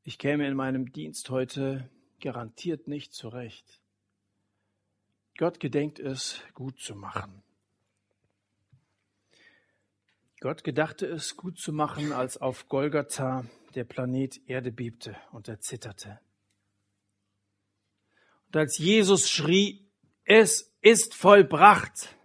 Ich 0.03 0.17
käme 0.17 0.45
in 0.45 0.55
meinem 0.55 0.91
Dienst 0.91 1.29
heute 1.29 1.89
garantiert 2.19 2.89
nicht 2.89 3.13
zurecht. 3.13 3.81
Gott 5.37 5.61
gedenkt 5.61 5.99
es 5.99 6.41
gut 6.53 6.79
zu 6.79 6.95
machen. 6.95 7.41
Gott 10.39 10.63
gedachte 10.63 11.07
es 11.07 11.35
gut 11.35 11.57
zu 11.57 11.73
machen, 11.73 12.11
als 12.11 12.37
auf 12.37 12.67
Golgatha 12.69 13.45
der 13.73 13.85
Planet 13.85 14.39
Erde 14.47 14.71
bebte 14.71 15.17
und 15.31 15.47
erzitterte. 15.47 16.19
Und 18.47 18.57
als 18.57 18.77
Jesus 18.77 19.29
schrie, 19.29 19.87
es 20.25 20.71
ist 20.81 21.15
vollbracht, 21.15 22.15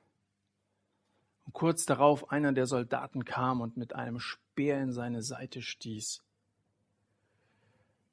und 1.47 1.55
kurz 1.55 1.87
darauf 1.87 2.31
einer 2.31 2.53
der 2.53 2.67
Soldaten 2.67 3.25
kam 3.25 3.63
und 3.63 3.79
mit 3.79 3.95
einem 3.95 4.21
Speer 4.21 4.81
in 4.83 4.93
seine 4.93 5.23
Seite 5.23 5.63
stieß, 5.63 6.23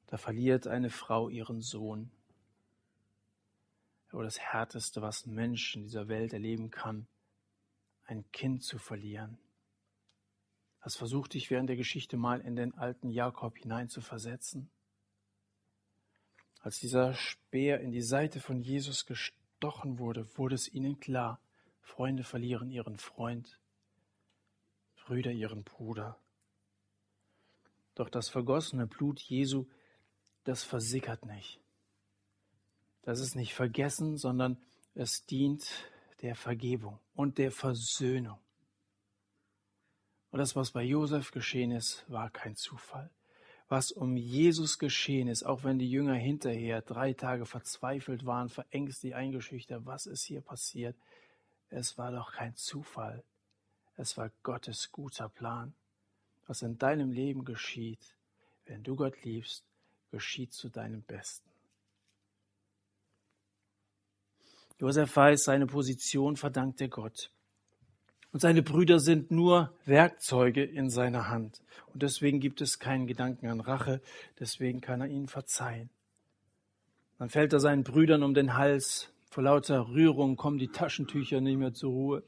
da 0.06 0.16
verliert 0.16 0.66
eine 0.66 0.90
Frau 0.90 1.28
ihren 1.28 1.60
Sohn. 1.60 2.10
Aber 4.12 4.24
das 4.24 4.40
Härteste, 4.40 5.02
was 5.02 5.26
ein 5.26 5.34
Mensch 5.34 5.76
in 5.76 5.82
dieser 5.82 6.08
Welt 6.08 6.32
erleben 6.32 6.70
kann, 6.70 7.06
ein 8.06 8.24
Kind 8.32 8.64
zu 8.64 8.78
verlieren. 8.78 9.38
Hast 10.80 10.96
versucht, 10.96 11.34
dich 11.34 11.50
während 11.50 11.68
der 11.68 11.76
Geschichte 11.76 12.16
mal 12.16 12.40
in 12.40 12.56
den 12.56 12.74
alten 12.74 13.10
Jakob 13.10 13.58
hineinzuversetzen? 13.58 14.70
Als 16.60 16.78
dieser 16.78 17.14
Speer 17.14 17.80
in 17.80 17.90
die 17.90 18.02
Seite 18.02 18.40
von 18.40 18.60
Jesus 18.60 19.06
gestochen 19.06 19.98
wurde, 19.98 20.26
wurde 20.36 20.54
es 20.54 20.72
ihnen 20.72 20.98
klar, 20.98 21.40
Freunde 21.80 22.24
verlieren 22.24 22.70
ihren 22.70 22.98
Freund, 22.98 23.58
Brüder 24.96 25.32
ihren 25.32 25.64
Bruder. 25.64 26.18
Doch 27.94 28.08
das 28.08 28.28
vergossene 28.28 28.86
Blut 28.86 29.20
Jesu, 29.20 29.66
das 30.44 30.62
versickert 30.62 31.26
nicht. 31.26 31.60
Das 33.02 33.20
ist 33.20 33.34
nicht 33.34 33.54
vergessen, 33.54 34.16
sondern 34.16 34.56
es 34.94 35.24
dient 35.26 35.66
der 36.22 36.34
Vergebung 36.34 36.98
und 37.14 37.38
der 37.38 37.50
Versöhnung. 37.50 38.38
Und 40.30 40.38
das, 40.38 40.54
was 40.54 40.70
bei 40.70 40.82
Josef 40.82 41.32
geschehen 41.32 41.72
ist, 41.72 42.04
war 42.08 42.30
kein 42.30 42.56
Zufall. 42.56 43.10
Was 43.68 43.92
um 43.92 44.16
Jesus 44.16 44.78
geschehen 44.78 45.28
ist, 45.28 45.44
auch 45.44 45.62
wenn 45.62 45.78
die 45.78 45.90
Jünger 45.90 46.14
hinterher 46.14 46.82
drei 46.82 47.12
Tage 47.12 47.46
verzweifelt 47.46 48.26
waren, 48.26 48.48
verängstigt, 48.48 49.14
eingeschüchtert, 49.14 49.86
was 49.86 50.06
ist 50.06 50.24
hier 50.24 50.40
passiert? 50.40 50.96
Es 51.68 51.96
war 51.96 52.10
doch 52.10 52.32
kein 52.32 52.56
Zufall. 52.56 53.22
Es 53.96 54.16
war 54.16 54.30
Gottes 54.42 54.90
guter 54.90 55.28
Plan. 55.28 55.72
Was 56.46 56.62
in 56.62 56.78
deinem 56.78 57.12
Leben 57.12 57.44
geschieht, 57.44 58.16
wenn 58.66 58.82
du 58.82 58.96
Gott 58.96 59.22
liebst, 59.22 59.64
geschieht 60.10 60.52
zu 60.52 60.68
deinem 60.68 61.02
Besten. 61.02 61.48
Josef 64.78 65.14
weiß, 65.14 65.44
seine 65.44 65.66
Position 65.66 66.36
verdankt 66.36 66.80
er 66.80 66.88
Gott. 66.88 67.30
Und 68.32 68.40
seine 68.40 68.62
Brüder 68.62 69.00
sind 69.00 69.30
nur 69.30 69.74
Werkzeuge 69.84 70.62
in 70.62 70.88
seiner 70.88 71.28
Hand. 71.28 71.62
Und 71.92 72.02
deswegen 72.02 72.38
gibt 72.38 72.60
es 72.60 72.78
keinen 72.78 73.06
Gedanken 73.06 73.48
an 73.48 73.60
Rache, 73.60 74.00
deswegen 74.38 74.80
kann 74.80 75.00
er 75.00 75.08
ihnen 75.08 75.26
verzeihen. 75.26 75.90
Dann 77.18 77.28
fällt 77.28 77.52
er 77.52 77.60
seinen 77.60 77.82
Brüdern 77.82 78.22
um 78.22 78.32
den 78.32 78.56
Hals. 78.56 79.12
Vor 79.30 79.44
lauter 79.44 79.88
Rührung 79.88 80.36
kommen 80.36 80.58
die 80.58 80.68
Taschentücher 80.68 81.40
nicht 81.40 81.58
mehr 81.58 81.74
zur 81.74 81.90
Ruhe. 81.90 82.22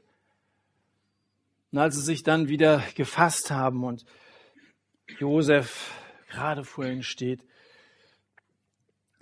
Und 1.71 1.79
als 1.79 1.95
sie 1.95 2.03
sich 2.03 2.23
dann 2.23 2.49
wieder 2.49 2.83
gefasst 2.95 3.51
haben 3.51 3.85
und 3.85 4.05
Josef 5.19 5.93
gerade 6.29 6.65
vor 6.65 6.85
ihnen 6.85 7.03
steht, 7.03 7.45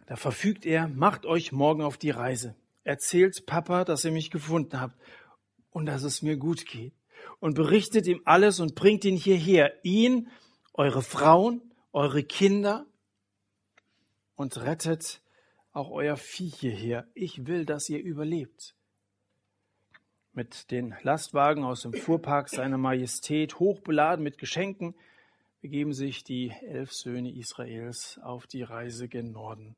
da 0.07 0.17
verfügt 0.17 0.67
er, 0.67 0.89
macht 0.89 1.25
euch 1.27 1.53
morgen 1.53 1.83
auf 1.83 1.97
die 1.97 2.11
Reise. 2.11 2.57
Erzählt 2.83 3.47
Papa, 3.47 3.85
dass 3.85 4.05
ihr 4.05 4.11
mich 4.11 4.31
gefunden 4.31 4.81
habt 4.81 4.97
und 5.71 5.87
dass 5.87 6.03
es 6.03 6.23
mir 6.23 6.37
gut 6.37 6.67
geht. 6.67 6.95
Und 7.39 7.55
berichtet 7.55 8.07
ihm 8.07 8.21
alles 8.25 8.61
und 8.61 8.75
bringt 8.75 9.05
ihn 9.05 9.17
hierher. 9.17 9.73
Ihn, 9.85 10.29
eure 10.75 11.03
Frauen, 11.03 11.63
eure 11.93 12.23
Kinder 12.23 12.87
und 14.37 14.57
rettet 14.59 15.21
auch 15.73 15.91
euer 15.91 16.17
Vieh 16.17 16.49
hierher. 16.49 17.07
Ich 17.15 17.47
will, 17.47 17.65
dass 17.65 17.89
ihr 17.89 18.03
überlebt. 18.03 18.75
Mit 20.33 20.71
den 20.71 20.95
Lastwagen 21.03 21.65
aus 21.65 21.83
dem 21.83 21.93
Fuhrpark 21.93 22.49
seiner 22.49 22.79
Majestät, 22.79 23.59
hochbeladen 23.59 24.23
mit 24.23 24.39
Geschenken, 24.39 24.95
begeben 25.61 25.93
sich 25.93 26.25
die 26.25 26.53
elf 26.67 26.93
Söhne 26.93 27.31
Israels 27.33 28.19
auf 28.23 28.47
die 28.47 28.63
Reise 28.63 29.09
gen 29.09 29.33
Norden. 29.33 29.77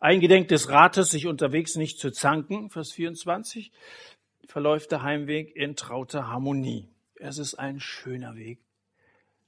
Eingedenk 0.00 0.48
des 0.48 0.68
Rates, 0.68 1.10
sich 1.10 1.26
unterwegs 1.26 1.76
nicht 1.76 1.98
zu 1.98 2.10
zanken, 2.10 2.70
Vers 2.70 2.92
24, 2.92 3.72
verläuft 4.46 4.92
der 4.92 5.02
Heimweg 5.02 5.54
in 5.56 5.76
trauter 5.76 6.28
Harmonie. 6.28 6.88
Es 7.16 7.38
ist 7.38 7.54
ein 7.54 7.80
schöner 7.80 8.36
Weg. 8.36 8.58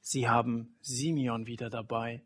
Sie 0.00 0.28
haben 0.28 0.76
Simeon 0.80 1.46
wieder 1.46 1.70
dabei. 1.70 2.22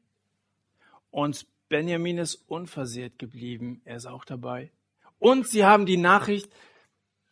Und 1.10 1.46
Benjamin 1.68 2.18
ist 2.18 2.36
unversehrt 2.48 3.18
geblieben. 3.18 3.80
Er 3.84 3.96
ist 3.96 4.06
auch 4.06 4.24
dabei. 4.24 4.70
Und 5.18 5.48
sie 5.48 5.64
haben 5.64 5.86
die 5.86 5.96
Nachricht, 5.96 6.50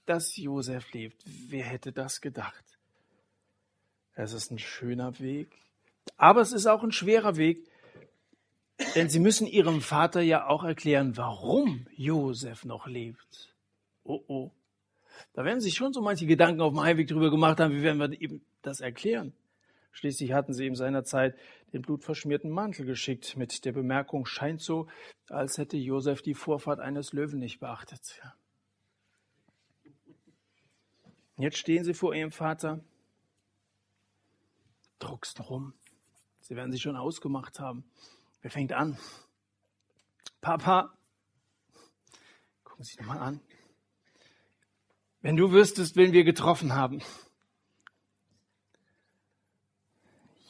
dass 0.07 0.37
Josef 0.37 0.93
lebt. 0.93 1.23
Wer 1.49 1.65
hätte 1.65 1.93
das 1.93 2.21
gedacht? 2.21 2.65
Es 4.15 4.33
ist 4.33 4.51
ein 4.51 4.59
schöner 4.59 5.19
Weg. 5.21 5.51
Aber 6.17 6.41
es 6.41 6.53
ist 6.53 6.67
auch 6.67 6.83
ein 6.83 6.93
schwerer 6.93 7.37
Weg. 7.37 7.69
Denn 8.95 9.09
sie 9.09 9.21
müssen 9.21 9.47
ihrem 9.47 9.81
Vater 9.81 10.21
ja 10.21 10.47
auch 10.47 10.65
erklären, 10.65 11.17
warum 11.17 11.87
Josef 11.97 12.65
noch 12.65 12.87
lebt. 12.87 13.55
Oh 14.05 14.23
oh. 14.29 14.51
Da 15.33 15.45
werden 15.45 15.61
sich 15.61 15.75
schon 15.75 15.93
so 15.93 16.01
manche 16.01 16.27
Gedanken 16.27 16.61
auf 16.61 16.73
dem 16.73 16.81
Heimweg 16.81 17.09
drüber 17.09 17.31
gemacht 17.31 17.61
haben, 17.61 17.75
wie 17.75 17.83
werden 17.83 17.99
wir 17.99 18.21
ihm 18.21 18.41
das 18.63 18.81
erklären. 18.81 19.33
Schließlich 19.93 20.33
hatten 20.33 20.53
sie 20.53 20.67
ihm 20.67 20.77
seinerzeit 20.77 21.37
den 21.73 21.83
blutverschmierten 21.83 22.51
Mantel 22.51 22.87
geschickt 22.87 23.37
mit 23.37 23.65
der 23.65 23.73
Bemerkung, 23.73 24.27
scheint 24.27 24.61
so, 24.61 24.87
als 25.29 25.59
hätte 25.59 25.77
Josef 25.77 26.23
die 26.23 26.35
Vorfahrt 26.35 26.81
eines 26.81 27.13
Löwen 27.13 27.41
nicht 27.41 27.59
beachtet. 27.59 28.21
Jetzt 31.37 31.59
stehen 31.59 31.85
sie 31.85 31.95
vor 31.95 32.15
ihrem 32.15 32.33
Vater, 32.33 32.81
druckst 34.99 35.49
rum. 35.49 35.75
Sie 36.41 36.57
werden 36.57 36.73
sich 36.73 36.83
schon 36.83 36.97
ausgemacht 36.97 37.61
haben. 37.61 37.85
Wer 38.41 38.51
fängt 38.51 38.73
an? 38.73 38.99
Papa, 40.41 40.97
gucken 42.65 42.85
Sie 42.85 42.93
sich 42.93 43.01
nochmal 43.01 43.19
an. 43.19 43.41
Wenn 45.29 45.37
du 45.37 45.53
wüsstest, 45.53 45.95
wen 45.97 46.15
wir 46.15 46.25
getroffen 46.25 46.75
haben. 46.75 47.03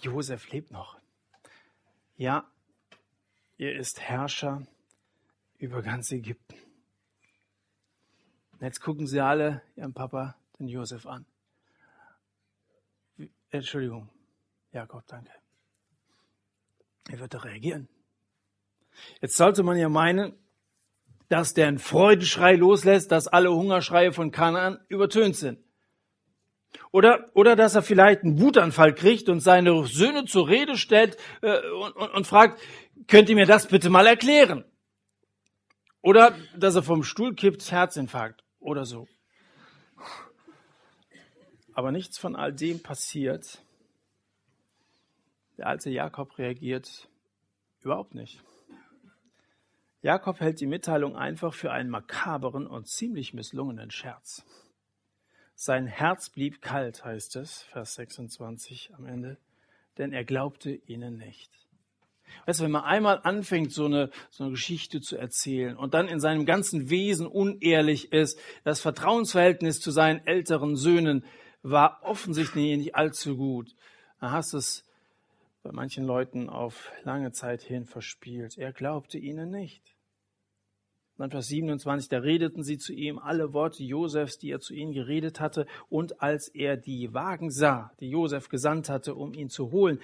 Josef 0.03 0.49
lebt 0.53 0.71
noch. 0.71 1.01
Ja, 2.17 2.49
er 3.57 3.75
ist 3.75 3.99
Herrscher 3.99 4.69
über 5.59 5.83
ganz 5.83 6.13
Ägypten. 6.13 6.55
jetzt 8.61 8.79
gucken 8.79 9.09
sie 9.09 9.19
alle 9.19 9.63
ihren 9.75 9.95
Papa, 9.95 10.37
den 10.61 10.69
Josef, 10.69 11.07
an. 11.07 11.27
Entschuldigung, 13.51 14.09
Jakob, 14.71 15.05
danke. 15.09 15.33
Er 17.09 17.19
wird 17.19 17.35
doch 17.35 17.45
reagieren. 17.45 17.89
Jetzt 19.21 19.35
sollte 19.35 19.65
man 19.65 19.77
ja 19.77 19.89
meinen, 19.89 20.39
dass 21.29 21.55
der 21.55 21.69
einen 21.69 21.79
Freudenschrei 21.79 22.55
loslässt, 22.55 23.13
dass 23.13 23.29
alle 23.29 23.53
Hungerschreie 23.53 24.13
von 24.13 24.31
Kanaan 24.31 24.79
übertönt 24.89 25.37
sind. 25.37 25.59
Oder, 26.91 27.27
oder 27.35 27.57
dass 27.57 27.75
er 27.75 27.83
vielleicht 27.83 28.23
einen 28.23 28.41
Wutanfall 28.41 28.95
kriegt 28.95 29.29
und 29.29 29.41
seine 29.41 29.85
Söhne 29.87 30.25
zur 30.25 30.49
Rede 30.49 30.77
stellt 30.77 31.17
äh, 31.43 31.61
und, 31.71 31.97
und, 31.97 32.11
und 32.11 32.27
fragt, 32.27 32.61
könnt 33.07 33.29
ihr 33.29 33.35
mir 33.35 33.47
das 33.47 33.69
bitte 33.69 33.91
mal 33.91 34.07
erklären? 34.07 34.65
Oder 36.01 36.35
dass 36.57 36.75
er 36.75 36.83
vom 36.83 37.03
Stuhl 37.03 37.35
kippt, 37.35 37.71
Herzinfarkt 37.71 38.45
oder 38.61 38.85
so. 38.85 39.07
Aber 41.75 41.93
nichts 41.93 42.19
von 42.19 42.37
all 42.37 42.53
dem 42.53 42.83
passiert. 42.83 43.63
Der 45.59 45.67
alte 45.67 45.91
Jakob 45.91 46.39
reagiert 46.39 47.09
überhaupt 47.81 48.15
nicht. 48.15 48.43
Jakob 50.01 50.41
hält 50.41 50.61
die 50.61 50.67
Mitteilung 50.67 51.17
einfach 51.17 51.55
für 51.55 51.73
einen 51.73 51.91
makaberen 51.91 52.67
und 52.67 52.87
ziemlich 52.87 53.35
misslungenen 53.35 53.91
Scherz. 53.91 54.45
Sein 55.55 55.87
Herz 55.89 56.31
blieb 56.31 56.63
kalt, 56.63 57.05
heißt 57.05 57.35
es, 57.37 57.63
Vers 57.63 57.95
26 57.95 58.95
am 58.95 59.07
Ende, 59.07 59.39
denn 59.99 60.13
er 60.13 60.25
glaubte 60.25 60.71
ihnen 60.71 61.17
nicht. 61.17 61.51
Weißt 62.47 62.61
du, 62.61 62.65
wenn 62.65 62.71
man 62.71 62.85
einmal 62.85 63.21
anfängt, 63.25 63.73
so 63.73 63.87
eine, 63.87 64.11
so 64.31 64.45
eine 64.45 64.53
Geschichte 64.53 65.01
zu 65.01 65.17
erzählen 65.17 65.77
und 65.77 65.95
dann 65.95 66.07
in 66.07 66.21
seinem 66.21 66.47
ganzen 66.47 66.91
Wesen 66.91 67.27
unehrlich 67.27 68.13
ist, 68.13 68.39
das 68.63 68.81
Vertrauensverhältnis 68.81 69.81
zu 69.81 69.91
seinen 69.91 70.25
älteren 70.27 70.77
Söhnen 70.77 71.25
war 71.63 72.01
offensichtlich 72.03 72.77
nicht 72.77 72.95
allzu 72.95 73.37
gut, 73.37 73.75
dann 74.21 74.31
hast 74.31 74.53
du 74.53 74.59
es 74.59 74.88
bei 75.69 75.75
manchen 75.75 76.07
Leuten 76.07 76.49
auf 76.49 76.91
lange 77.05 77.31
Zeit 77.31 77.61
hin 77.61 77.85
verspielt. 77.85 78.57
Er 78.57 78.73
glaubte 78.73 79.19
ihnen 79.19 79.51
nicht. 79.51 79.83
dann 81.19 81.31
Vers 81.31 81.49
27, 81.49 82.09
da 82.09 82.21
redeten 82.21 82.63
sie 82.63 82.79
zu 82.79 82.95
ihm 82.95 83.19
alle 83.19 83.53
Worte 83.53 83.85
Josefs, 83.85 84.39
die 84.39 84.51
er 84.51 84.61
zu 84.61 84.73
ihnen 84.73 84.95
geredet 84.95 85.41
hatte. 85.41 85.67
Und 85.91 86.23
als 86.23 86.49
er 86.49 86.79
die 86.79 87.13
Wagen 87.13 87.51
sah, 87.51 87.93
die 88.01 88.09
Josef 88.09 88.49
gesandt 88.49 88.89
hatte, 88.89 89.15
um 89.15 89.35
ihn 89.35 89.51
zu 89.51 89.71
holen, 89.71 90.01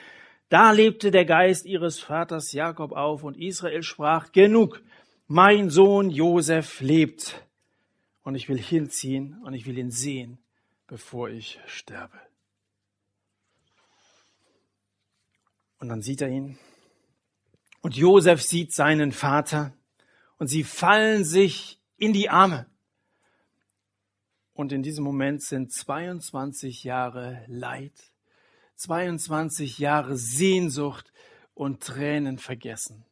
da 0.51 0.71
lebte 0.71 1.11
der 1.11 1.25
Geist 1.25 1.65
ihres 1.65 1.99
Vaters 1.99 2.53
Jakob 2.53 2.93
auf 2.93 3.25
und 3.25 3.39
Israel 3.39 3.83
sprach, 3.83 4.33
genug, 4.33 4.83
mein 5.29 5.71
Sohn 5.71 6.11
Josef 6.11 6.83
lebt. 6.83 7.43
Und 8.23 8.35
ich 8.35 8.51
will 8.51 8.59
hinziehen 8.59 9.39
und 9.45 9.55
ich 9.55 9.65
will 9.65 9.79
ihn 9.79 9.91
sehen, 9.91 10.37
bevor 10.87 11.31
ich 11.31 11.59
sterbe. 11.65 12.21
Und 15.85 15.91
dann 15.91 16.01
sieht 16.01 16.23
er 16.23 16.31
ihn. 16.31 16.59
Und 17.83 17.95
Josef 17.95 18.41
sieht 18.41 18.73
seinen 18.73 19.13
Vater 19.13 19.77
und 20.39 20.47
sie 20.47 20.65
fallen 20.65 21.27
sich 21.27 21.79
in 21.99 22.15
die 22.15 22.31
Arme. 22.31 22.67
Und 24.55 24.73
in 24.73 24.83
diesem 24.83 25.05
Moment 25.05 25.43
sind 25.43 25.71
22 25.71 26.85
Jahre 26.85 27.45
Leid, 27.49 27.93
22 28.77 29.79
Jahre 29.79 30.17
Sehnsucht 30.17 31.13
und 31.53 31.83
Tränen 31.83 32.39
vergessen. 32.39 33.05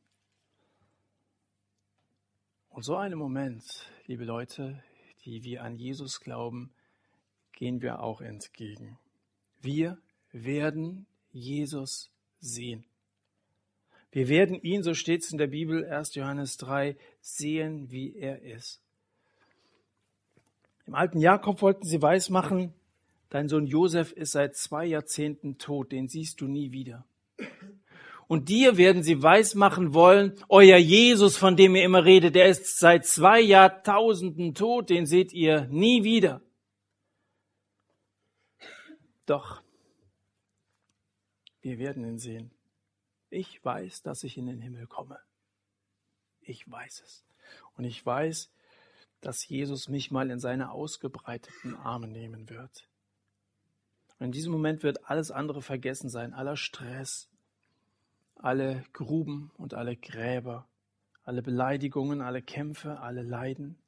Und 2.70 2.84
so 2.86 2.96
einem 2.96 3.18
Moment, 3.18 3.64
liebe 4.06 4.24
Leute, 4.24 4.82
die 5.26 5.44
wir 5.44 5.62
an 5.62 5.76
Jesus 5.76 6.20
glauben, 6.20 6.72
gehen 7.52 7.82
wir 7.82 8.00
auch 8.00 8.22
entgegen. 8.22 8.98
Wir 9.60 9.98
werden 10.32 11.06
Jesus 11.32 12.08
sehen. 12.42 12.84
Wir 14.10 14.28
werden 14.28 14.60
ihn, 14.60 14.82
so 14.82 14.92
steht 14.92 15.22
es 15.22 15.32
in 15.32 15.38
der 15.38 15.46
Bibel, 15.46 15.86
1. 15.86 16.14
Johannes 16.16 16.58
3, 16.58 16.96
sehen, 17.22 17.90
wie 17.90 18.14
er 18.14 18.42
ist. 18.42 18.82
Im 20.86 20.94
alten 20.94 21.18
Jakob 21.18 21.62
wollten 21.62 21.86
sie 21.86 22.02
weismachen, 22.02 22.74
dein 23.30 23.48
Sohn 23.48 23.66
Josef 23.66 24.12
ist 24.12 24.32
seit 24.32 24.56
zwei 24.56 24.84
Jahrzehnten 24.84 25.56
tot, 25.56 25.92
den 25.92 26.08
siehst 26.08 26.42
du 26.42 26.46
nie 26.46 26.72
wieder. 26.72 27.06
Und 28.28 28.48
dir 28.48 28.76
werden 28.76 29.02
sie 29.02 29.22
weismachen 29.22 29.94
wollen, 29.94 30.34
euer 30.48 30.76
Jesus, 30.76 31.36
von 31.36 31.56
dem 31.56 31.74
ihr 31.76 31.84
immer 31.84 32.04
redet, 32.04 32.34
der 32.34 32.48
ist 32.48 32.78
seit 32.78 33.06
zwei 33.06 33.40
Jahrtausenden 33.40 34.54
tot, 34.54 34.90
den 34.90 35.06
seht 35.06 35.32
ihr 35.32 35.66
nie 35.70 36.04
wieder. 36.04 36.42
Doch, 39.24 39.61
wir 41.62 41.78
werden 41.78 42.04
ihn 42.04 42.18
sehen. 42.18 42.50
Ich 43.30 43.64
weiß, 43.64 44.02
dass 44.02 44.24
ich 44.24 44.36
in 44.36 44.46
den 44.46 44.60
Himmel 44.60 44.86
komme. 44.86 45.18
Ich 46.42 46.70
weiß 46.70 47.02
es. 47.06 47.24
Und 47.76 47.84
ich 47.84 48.04
weiß, 48.04 48.50
dass 49.20 49.48
Jesus 49.48 49.88
mich 49.88 50.10
mal 50.10 50.30
in 50.30 50.40
seine 50.40 50.72
ausgebreiteten 50.72 51.76
Arme 51.76 52.08
nehmen 52.08 52.50
wird. 52.50 52.88
Und 54.18 54.26
in 54.26 54.32
diesem 54.32 54.52
Moment 54.52 54.82
wird 54.82 55.08
alles 55.08 55.30
andere 55.30 55.62
vergessen 55.62 56.10
sein, 56.10 56.34
aller 56.34 56.56
Stress, 56.56 57.28
alle 58.34 58.84
Gruben 58.92 59.52
und 59.56 59.74
alle 59.74 59.96
Gräber, 59.96 60.66
alle 61.24 61.42
Beleidigungen, 61.42 62.20
alle 62.20 62.42
Kämpfe, 62.42 63.00
alle 63.00 63.22
Leiden. 63.22 63.78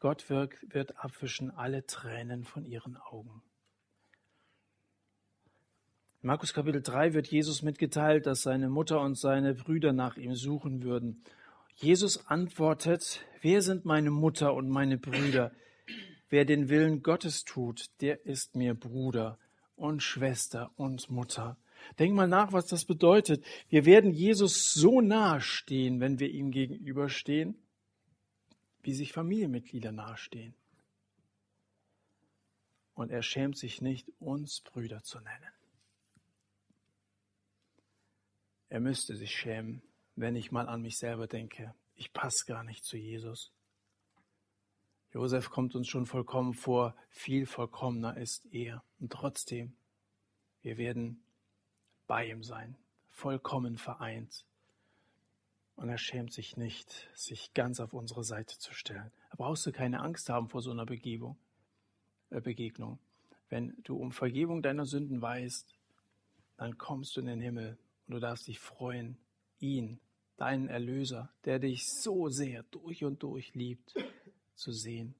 Gott 0.00 0.28
wird, 0.28 0.54
wird 0.62 0.96
abwischen 1.02 1.50
alle 1.52 1.86
Tränen 1.86 2.44
von 2.44 2.64
ihren 2.66 2.96
Augen. 2.96 3.42
In 6.22 6.28
Markus 6.28 6.54
Kapitel 6.54 6.80
3 6.80 7.14
wird 7.14 7.26
Jesus 7.26 7.62
mitgeteilt, 7.62 8.26
dass 8.26 8.42
seine 8.42 8.68
Mutter 8.68 9.00
und 9.00 9.18
seine 9.18 9.54
Brüder 9.54 9.92
nach 9.92 10.16
ihm 10.16 10.36
suchen 10.36 10.84
würden. 10.84 11.24
Jesus 11.74 12.28
antwortet, 12.28 13.24
wer 13.40 13.60
sind 13.60 13.84
meine 13.84 14.12
Mutter 14.12 14.54
und 14.54 14.68
meine 14.68 14.98
Brüder? 14.98 15.50
Wer 16.28 16.44
den 16.44 16.68
Willen 16.68 17.02
Gottes 17.02 17.42
tut, 17.42 17.86
der 18.00 18.24
ist 18.24 18.54
mir 18.54 18.74
Bruder 18.74 19.36
und 19.74 20.00
Schwester 20.00 20.70
und 20.76 21.10
Mutter. 21.10 21.56
Denk 21.98 22.14
mal 22.14 22.28
nach, 22.28 22.52
was 22.52 22.66
das 22.66 22.84
bedeutet. 22.84 23.44
Wir 23.68 23.84
werden 23.84 24.12
Jesus 24.12 24.72
so 24.72 25.00
nahe 25.00 25.40
stehen, 25.40 25.98
wenn 25.98 26.20
wir 26.20 26.30
ihm 26.30 26.52
gegenüberstehen, 26.52 27.56
wie 28.84 28.94
sich 28.94 29.12
Familienmitglieder 29.12 29.90
nahestehen. 29.90 30.54
Und 32.94 33.10
er 33.10 33.22
schämt 33.24 33.58
sich 33.58 33.82
nicht, 33.82 34.08
uns 34.20 34.60
Brüder 34.60 35.02
zu 35.02 35.18
nennen. 35.18 35.61
Er 38.72 38.80
müsste 38.80 39.14
sich 39.16 39.36
schämen, 39.36 39.82
wenn 40.16 40.34
ich 40.34 40.50
mal 40.50 40.66
an 40.66 40.80
mich 40.80 40.96
selber 40.96 41.26
denke. 41.26 41.74
Ich 41.94 42.14
passe 42.14 42.46
gar 42.46 42.64
nicht 42.64 42.86
zu 42.86 42.96
Jesus. 42.96 43.52
Josef 45.12 45.50
kommt 45.50 45.74
uns 45.74 45.88
schon 45.88 46.06
vollkommen 46.06 46.54
vor, 46.54 46.96
viel 47.10 47.44
vollkommener 47.44 48.16
ist 48.16 48.46
er. 48.50 48.82
Und 48.98 49.12
trotzdem, 49.12 49.76
wir 50.62 50.78
werden 50.78 51.22
bei 52.06 52.30
ihm 52.30 52.42
sein, 52.42 52.78
vollkommen 53.10 53.76
vereint. 53.76 54.46
Und 55.76 55.90
er 55.90 55.98
schämt 55.98 56.32
sich 56.32 56.56
nicht, 56.56 57.10
sich 57.14 57.52
ganz 57.52 57.78
auf 57.78 57.92
unsere 57.92 58.24
Seite 58.24 58.58
zu 58.58 58.72
stellen. 58.72 59.12
Da 59.28 59.36
brauchst 59.36 59.66
du 59.66 59.72
keine 59.72 60.00
Angst 60.00 60.30
haben 60.30 60.48
vor 60.48 60.62
so 60.62 60.70
einer 60.70 60.86
Begebung, 60.86 61.36
äh 62.30 62.40
Begegnung. 62.40 62.98
Wenn 63.50 63.76
du 63.84 63.98
um 63.98 64.12
Vergebung 64.12 64.62
deiner 64.62 64.86
Sünden 64.86 65.20
weißt, 65.20 65.74
dann 66.56 66.78
kommst 66.78 67.16
du 67.16 67.20
in 67.20 67.26
den 67.26 67.42
Himmel 67.42 67.76
und 68.12 68.20
du 68.20 68.26
darfst 68.26 68.46
dich 68.46 68.58
freuen, 68.58 69.16
ihn, 69.58 69.98
deinen 70.36 70.68
Erlöser, 70.68 71.32
der 71.46 71.58
dich 71.58 71.88
so 71.88 72.28
sehr 72.28 72.62
durch 72.64 73.04
und 73.04 73.22
durch 73.22 73.54
liebt, 73.54 73.94
zu 74.54 74.70
sehen. 74.70 75.14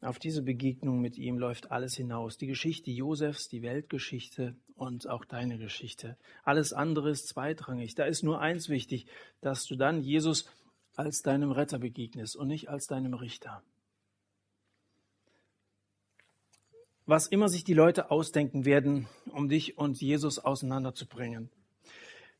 Auf 0.00 0.18
diese 0.18 0.42
Begegnung 0.42 1.00
mit 1.00 1.18
ihm 1.18 1.38
läuft 1.38 1.70
alles 1.70 1.94
hinaus. 1.94 2.36
Die 2.36 2.48
Geschichte 2.48 2.90
Josefs, 2.90 3.48
die 3.48 3.62
Weltgeschichte 3.62 4.56
und 4.74 5.08
auch 5.08 5.24
deine 5.24 5.56
Geschichte. 5.56 6.16
Alles 6.42 6.72
andere 6.72 7.10
ist 7.10 7.28
zweitrangig. 7.28 7.94
Da 7.94 8.04
ist 8.04 8.24
nur 8.24 8.40
eins 8.40 8.68
wichtig, 8.68 9.06
dass 9.40 9.66
du 9.66 9.76
dann 9.76 10.02
Jesus 10.02 10.50
als 10.96 11.22
deinem 11.22 11.52
Retter 11.52 11.78
begegnest 11.78 12.34
und 12.34 12.48
nicht 12.48 12.68
als 12.68 12.88
deinem 12.88 13.14
Richter. 13.14 13.62
Was 17.08 17.26
immer 17.26 17.48
sich 17.48 17.64
die 17.64 17.74
Leute 17.74 18.10
ausdenken 18.10 18.66
werden, 18.66 19.08
um 19.32 19.48
dich 19.48 19.78
und 19.78 19.98
Jesus 19.98 20.38
auseinanderzubringen. 20.38 21.48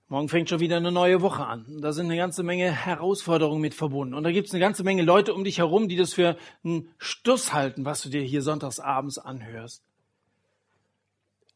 Morgen 0.09 0.28
fängt 0.28 0.50
schon 0.50 0.61
wieder 0.61 0.76
eine 0.76 0.92
neue 0.92 1.22
Woche 1.22 1.46
an. 1.46 1.81
Da 1.81 1.92
sind 1.92 2.07
eine 2.07 2.16
ganze 2.16 2.42
Menge 2.42 2.70
Herausforderungen 2.70 3.62
mit 3.62 3.74
verbunden. 3.74 4.12
Und 4.12 4.24
da 4.24 4.31
gibt 4.31 4.48
es 4.48 4.54
eine 4.54 4.61
ganze 4.61 4.85
Menge 4.85 5.02
Leute 5.02 5.33
um 5.33 5.42
dich 5.42 5.59
herum, 5.59 5.88
die 5.88 5.96
das 5.96 6.12
für 6.12 6.37
einen 6.64 6.90
Stuss 6.98 7.54
halten, 7.54 7.87
was 7.87 8.02
du 8.02 8.11
dir 8.11 8.20
hier 8.20 8.42
sonntagsabends 8.42 9.16
anhörst. 9.16 9.83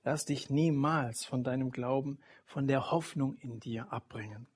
Lass 0.05 0.25
dich 0.25 0.49
niemals 0.49 1.25
von 1.25 1.45
deinem 1.45 1.71
Glauben, 1.71 2.19
von 2.47 2.67
der 2.67 2.91
Hoffnung 2.91 3.37
in 3.41 3.61
dir 3.61 3.93
abbringen. 3.93 4.47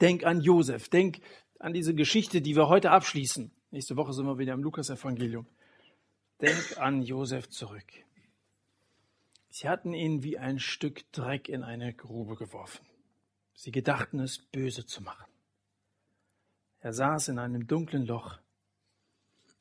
Denk 0.00 0.24
an 0.24 0.40
Josef, 0.40 0.88
denk 0.88 1.20
an 1.58 1.74
diese 1.74 1.94
Geschichte, 1.94 2.40
die 2.40 2.56
wir 2.56 2.68
heute 2.68 2.90
abschließen. 2.92 3.50
Nächste 3.72 3.96
Woche 3.96 4.14
sind 4.14 4.24
wir 4.24 4.38
wieder 4.38 4.54
im 4.54 4.62
Lukas-Evangelium. 4.62 5.46
Denk 6.40 6.78
an 6.78 7.02
Josef 7.02 7.48
zurück. 7.48 7.86
Sie 9.48 9.68
hatten 9.68 9.92
ihn 9.92 10.22
wie 10.22 10.38
ein 10.38 10.60
Stück 10.60 11.10
Dreck 11.10 11.48
in 11.48 11.64
eine 11.64 11.92
Grube 11.92 12.36
geworfen. 12.36 12.86
Sie 13.54 13.72
gedachten 13.72 14.20
es 14.20 14.38
böse 14.38 14.86
zu 14.86 15.02
machen. 15.02 15.26
Er 16.80 16.92
saß 16.92 17.28
in 17.28 17.40
einem 17.40 17.66
dunklen 17.66 18.06
Loch. 18.06 18.38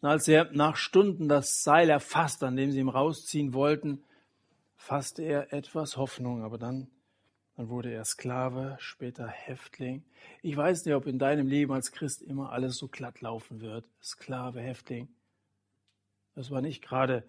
Und 0.01 0.09
als 0.09 0.27
er 0.27 0.51
nach 0.51 0.75
Stunden 0.75 1.27
das 1.27 1.63
Seil 1.63 1.89
erfasst, 1.89 2.43
an 2.43 2.55
dem 2.55 2.71
sie 2.71 2.79
ihn 2.79 2.89
rausziehen 2.89 3.55
wollten, 3.55 4.03
fasste 4.75 5.23
er 5.23 5.51
etwas 5.51 5.97
Hoffnung, 5.97 6.43
aber 6.43 6.59
dann, 6.59 6.91
dann 7.55 7.69
wurde 7.69 7.91
er 7.91 8.05
Sklave, 8.05 8.77
später 8.79 9.27
Häftling. 9.27 10.03
Ich 10.43 10.55
weiß 10.55 10.85
nicht, 10.85 10.93
ob 10.93 11.07
in 11.07 11.17
deinem 11.17 11.47
Leben 11.47 11.73
als 11.73 11.91
Christ 11.91 12.21
immer 12.21 12.51
alles 12.51 12.77
so 12.77 12.87
glatt 12.87 13.21
laufen 13.21 13.61
wird. 13.61 13.89
Sklave, 13.99 14.61
Häftling. 14.61 15.07
Das 16.37 16.51
war 16.51 16.61
nicht 16.61 16.83
gerade 16.83 17.23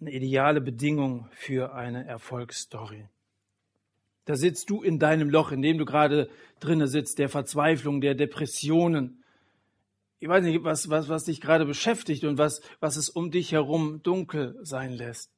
eine 0.00 0.10
ideale 0.10 0.60
Bedingung 0.60 1.28
für 1.30 1.74
eine 1.74 2.04
Erfolgsstory. 2.08 3.06
Da 4.24 4.34
sitzt 4.34 4.68
du 4.70 4.82
in 4.82 4.98
deinem 4.98 5.30
Loch, 5.30 5.52
in 5.52 5.62
dem 5.62 5.78
du 5.78 5.84
gerade 5.84 6.28
drinne 6.58 6.88
sitzt, 6.88 7.20
der 7.20 7.28
Verzweiflung, 7.28 8.00
der 8.00 8.16
Depressionen. 8.16 9.22
Ich 10.18 10.28
weiß 10.28 10.42
nicht, 10.42 10.64
was, 10.64 10.90
was, 10.90 11.08
was 11.08 11.26
dich 11.26 11.40
gerade 11.40 11.66
beschäftigt 11.66 12.24
und 12.24 12.36
was, 12.36 12.62
was 12.80 12.96
es 12.96 13.10
um 13.10 13.30
dich 13.30 13.52
herum 13.52 14.02
dunkel 14.02 14.58
sein 14.62 14.90
lässt. 14.90 15.30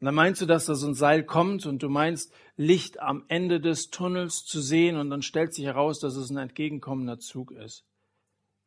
Und 0.00 0.06
dann 0.06 0.16
meinst 0.16 0.42
du, 0.42 0.46
dass 0.46 0.66
da 0.66 0.74
so 0.74 0.88
ein 0.88 0.94
Seil 0.94 1.22
kommt 1.22 1.66
und 1.66 1.84
du 1.84 1.88
meinst, 1.88 2.34
Licht 2.56 2.98
am 2.98 3.22
Ende 3.28 3.60
des 3.60 3.90
Tunnels 3.90 4.44
zu 4.44 4.60
sehen 4.60 4.96
und 4.96 5.08
dann 5.10 5.22
stellt 5.22 5.54
sich 5.54 5.66
heraus, 5.66 6.00
dass 6.00 6.16
es 6.16 6.30
ein 6.30 6.36
entgegenkommender 6.36 7.20
Zug 7.20 7.52
ist 7.52 7.86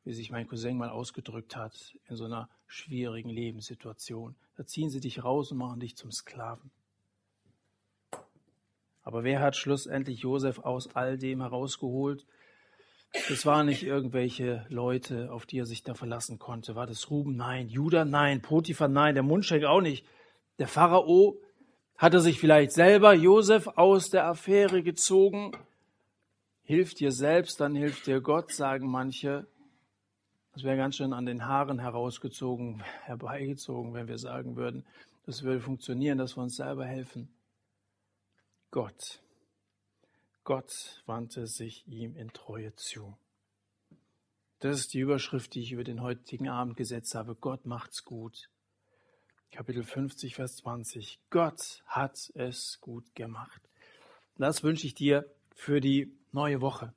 wie 0.07 0.13
sich 0.13 0.31
mein 0.31 0.47
Cousin 0.47 0.77
mal 0.77 0.89
ausgedrückt 0.89 1.57
hat, 1.57 1.93
in 2.07 2.15
so 2.15 2.23
einer 2.23 2.49
schwierigen 2.65 3.29
Lebenssituation. 3.29 4.35
Da 4.55 4.65
ziehen 4.65 4.89
sie 4.89 5.01
dich 5.01 5.23
raus 5.23 5.51
und 5.51 5.57
machen 5.57 5.81
dich 5.81 5.97
zum 5.97 6.11
Sklaven. 6.11 6.71
Aber 9.03 9.25
wer 9.25 9.41
hat 9.41 9.57
schlussendlich 9.57 10.19
Josef 10.21 10.59
aus 10.59 10.95
all 10.95 11.17
dem 11.17 11.41
herausgeholt? 11.41 12.25
Es 13.29 13.45
waren 13.45 13.65
nicht 13.65 13.83
irgendwelche 13.83 14.65
Leute, 14.69 15.29
auf 15.31 15.45
die 15.45 15.59
er 15.59 15.65
sich 15.65 15.83
da 15.83 15.93
verlassen 15.93 16.39
konnte. 16.39 16.75
War 16.75 16.87
das 16.87 17.09
Ruben? 17.09 17.35
Nein. 17.35 17.67
Judah? 17.67 18.05
Nein. 18.05 18.41
Potiphar? 18.41 18.87
Nein. 18.87 19.15
Der 19.15 19.23
Mundschenk 19.23 19.65
auch 19.65 19.81
nicht. 19.81 20.05
Der 20.57 20.69
Pharao? 20.69 21.37
Hat 21.97 22.13
er 22.13 22.21
sich 22.21 22.39
vielleicht 22.39 22.71
selber 22.71 23.13
Josef 23.13 23.67
aus 23.75 24.09
der 24.09 24.25
Affäre 24.25 24.83
gezogen? 24.83 25.51
Hilft 26.63 26.99
dir 26.99 27.11
selbst, 27.11 27.59
dann 27.59 27.75
hilft 27.75 28.07
dir 28.07 28.21
Gott, 28.21 28.53
sagen 28.53 28.87
manche. 28.89 29.47
Das 30.57 30.63
wäre 30.63 30.75
ganz 30.75 30.95
schön 30.95 31.13
an 31.13 31.27
den 31.27 31.45
Haaren 31.45 31.77
herausgezogen, 31.77 32.81
herbeigezogen, 33.03 33.93
wenn 33.93 34.07
wir 34.07 34.17
sagen 34.17 34.55
würden, 34.55 34.87
das 35.27 35.43
würde 35.43 35.61
funktionieren, 35.61 36.17
dass 36.17 36.35
wir 36.35 36.41
uns 36.41 36.55
selber 36.55 36.83
helfen. 36.83 37.29
Gott 38.71 39.21
Gott 40.43 41.03
wandte 41.05 41.45
sich 41.45 41.87
ihm 41.87 42.15
in 42.15 42.33
Treue 42.33 42.73
zu. 42.73 43.15
Das 44.57 44.79
ist 44.79 44.95
die 44.95 44.99
Überschrift, 44.99 45.53
die 45.53 45.61
ich 45.61 45.73
über 45.73 45.83
den 45.83 46.01
heutigen 46.01 46.49
Abend 46.49 46.75
gesetzt 46.75 47.13
habe. 47.13 47.35
Gott 47.35 47.67
macht's 47.67 48.03
gut. 48.03 48.49
Kapitel 49.51 49.83
50, 49.83 50.33
Vers 50.33 50.55
20. 50.55 51.19
Gott 51.29 51.83
hat 51.85 52.31
es 52.33 52.79
gut 52.81 53.13
gemacht. 53.13 53.61
Das 54.37 54.63
wünsche 54.63 54.87
ich 54.87 54.95
dir 54.95 55.31
für 55.53 55.81
die 55.81 56.17
neue 56.31 56.61
Woche, 56.61 56.95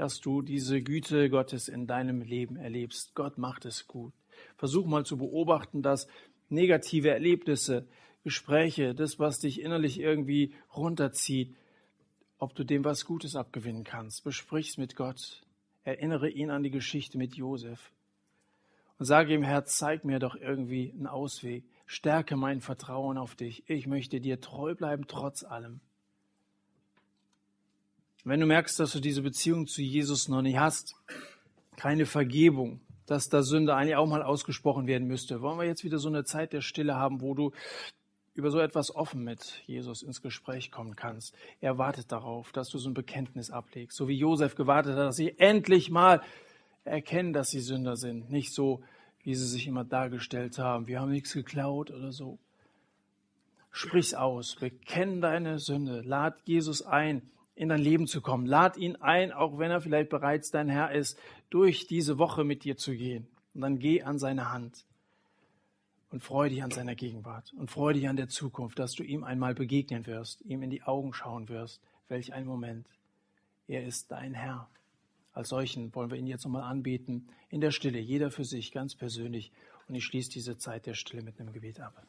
dass 0.00 0.18
du 0.18 0.40
diese 0.40 0.80
Güte 0.80 1.28
Gottes 1.28 1.68
in 1.68 1.86
deinem 1.86 2.22
Leben 2.22 2.56
erlebst. 2.56 3.14
Gott 3.14 3.36
macht 3.36 3.66
es 3.66 3.86
gut. 3.86 4.14
Versuch 4.56 4.86
mal 4.86 5.04
zu 5.04 5.18
beobachten, 5.18 5.82
dass 5.82 6.08
negative 6.48 7.10
Erlebnisse, 7.10 7.86
Gespräche, 8.24 8.94
das, 8.94 9.18
was 9.18 9.40
dich 9.40 9.60
innerlich 9.60 10.00
irgendwie 10.00 10.54
runterzieht, 10.74 11.54
ob 12.38 12.54
du 12.54 12.64
dem 12.64 12.82
was 12.82 13.04
Gutes 13.04 13.36
abgewinnen 13.36 13.84
kannst. 13.84 14.24
Besprich's 14.24 14.78
mit 14.78 14.96
Gott. 14.96 15.42
Erinnere 15.84 16.30
ihn 16.30 16.50
an 16.50 16.62
die 16.62 16.70
Geschichte 16.70 17.18
mit 17.18 17.34
Josef. 17.34 17.92
Und 18.98 19.04
sage 19.04 19.34
ihm, 19.34 19.42
Herr, 19.42 19.66
zeig 19.66 20.06
mir 20.06 20.18
doch 20.18 20.34
irgendwie 20.34 20.92
einen 20.92 21.08
Ausweg. 21.08 21.64
Stärke 21.84 22.36
mein 22.36 22.62
Vertrauen 22.62 23.18
auf 23.18 23.34
dich. 23.34 23.68
Ich 23.68 23.86
möchte 23.86 24.18
dir 24.18 24.40
treu 24.40 24.74
bleiben, 24.74 25.04
trotz 25.06 25.44
allem. 25.44 25.82
Wenn 28.24 28.40
du 28.40 28.46
merkst, 28.46 28.78
dass 28.78 28.92
du 28.92 29.00
diese 29.00 29.22
Beziehung 29.22 29.66
zu 29.66 29.80
Jesus 29.80 30.28
noch 30.28 30.42
nicht 30.42 30.58
hast, 30.58 30.94
keine 31.76 32.04
Vergebung, 32.04 32.80
dass 33.06 33.30
da 33.30 33.42
Sünde 33.42 33.74
eigentlich 33.74 33.96
auch 33.96 34.06
mal 34.06 34.22
ausgesprochen 34.22 34.86
werden 34.86 35.08
müsste, 35.08 35.40
wollen 35.40 35.58
wir 35.58 35.64
jetzt 35.64 35.84
wieder 35.84 35.98
so 35.98 36.08
eine 36.08 36.24
Zeit 36.24 36.52
der 36.52 36.60
Stille 36.60 36.96
haben, 36.96 37.22
wo 37.22 37.34
du 37.34 37.52
über 38.34 38.50
so 38.50 38.60
etwas 38.60 38.94
offen 38.94 39.24
mit 39.24 39.62
Jesus 39.66 40.02
ins 40.02 40.20
Gespräch 40.20 40.70
kommen 40.70 40.96
kannst. 40.96 41.34
Er 41.62 41.78
wartet 41.78 42.12
darauf, 42.12 42.52
dass 42.52 42.68
du 42.68 42.78
so 42.78 42.90
ein 42.90 42.94
Bekenntnis 42.94 43.50
ablegst, 43.50 43.96
so 43.96 44.06
wie 44.06 44.18
Josef 44.18 44.54
gewartet 44.54 44.92
hat, 44.92 44.98
dass 44.98 45.16
sie 45.16 45.38
endlich 45.38 45.90
mal 45.90 46.22
erkennen, 46.84 47.32
dass 47.32 47.48
sie 47.48 47.60
Sünder 47.60 47.96
sind, 47.96 48.30
nicht 48.30 48.52
so, 48.52 48.82
wie 49.22 49.34
sie 49.34 49.46
sich 49.46 49.66
immer 49.66 49.84
dargestellt 49.84 50.58
haben. 50.58 50.86
Wir 50.86 51.00
haben 51.00 51.10
nichts 51.10 51.32
geklaut 51.32 51.90
oder 51.90 52.12
so. 52.12 52.38
Sprich's 53.70 54.14
aus, 54.14 54.56
bekenn 54.56 55.22
deine 55.22 55.58
Sünde, 55.58 56.02
lad 56.02 56.36
Jesus 56.44 56.82
ein, 56.82 57.22
in 57.60 57.68
dein 57.68 57.82
Leben 57.82 58.06
zu 58.06 58.22
kommen. 58.22 58.46
Lad 58.46 58.78
ihn 58.78 58.96
ein, 58.96 59.32
auch 59.32 59.58
wenn 59.58 59.70
er 59.70 59.82
vielleicht 59.82 60.08
bereits 60.08 60.50
dein 60.50 60.70
Herr 60.70 60.92
ist, 60.92 61.18
durch 61.50 61.86
diese 61.86 62.16
Woche 62.16 62.42
mit 62.42 62.64
dir 62.64 62.78
zu 62.78 62.96
gehen. 62.96 63.28
Und 63.52 63.60
dann 63.60 63.78
geh 63.78 64.02
an 64.02 64.18
seine 64.18 64.50
Hand 64.50 64.86
und 66.08 66.24
freue 66.24 66.48
dich 66.48 66.62
an 66.62 66.70
seiner 66.70 66.94
Gegenwart 66.94 67.52
und 67.58 67.70
freue 67.70 67.92
dich 67.92 68.08
an 68.08 68.16
der 68.16 68.28
Zukunft, 68.28 68.78
dass 68.78 68.94
du 68.94 69.02
ihm 69.02 69.24
einmal 69.24 69.54
begegnen 69.54 70.06
wirst, 70.06 70.40
ihm 70.40 70.62
in 70.62 70.70
die 70.70 70.84
Augen 70.84 71.12
schauen 71.12 71.50
wirst. 71.50 71.82
Welch 72.08 72.32
ein 72.32 72.46
Moment. 72.46 72.86
Er 73.68 73.84
ist 73.84 74.10
dein 74.10 74.32
Herr. 74.32 74.66
Als 75.34 75.50
solchen 75.50 75.94
wollen 75.94 76.10
wir 76.10 76.16
ihn 76.16 76.26
jetzt 76.26 76.46
nochmal 76.46 76.62
anbeten, 76.62 77.28
in 77.50 77.60
der 77.60 77.72
Stille, 77.72 77.98
jeder 77.98 78.30
für 78.30 78.46
sich, 78.46 78.72
ganz 78.72 78.94
persönlich. 78.94 79.52
Und 79.86 79.96
ich 79.96 80.04
schließe 80.06 80.30
diese 80.30 80.56
Zeit 80.56 80.86
der 80.86 80.94
Stille 80.94 81.22
mit 81.22 81.38
einem 81.38 81.52
Gebet 81.52 81.78
ab. 81.78 82.02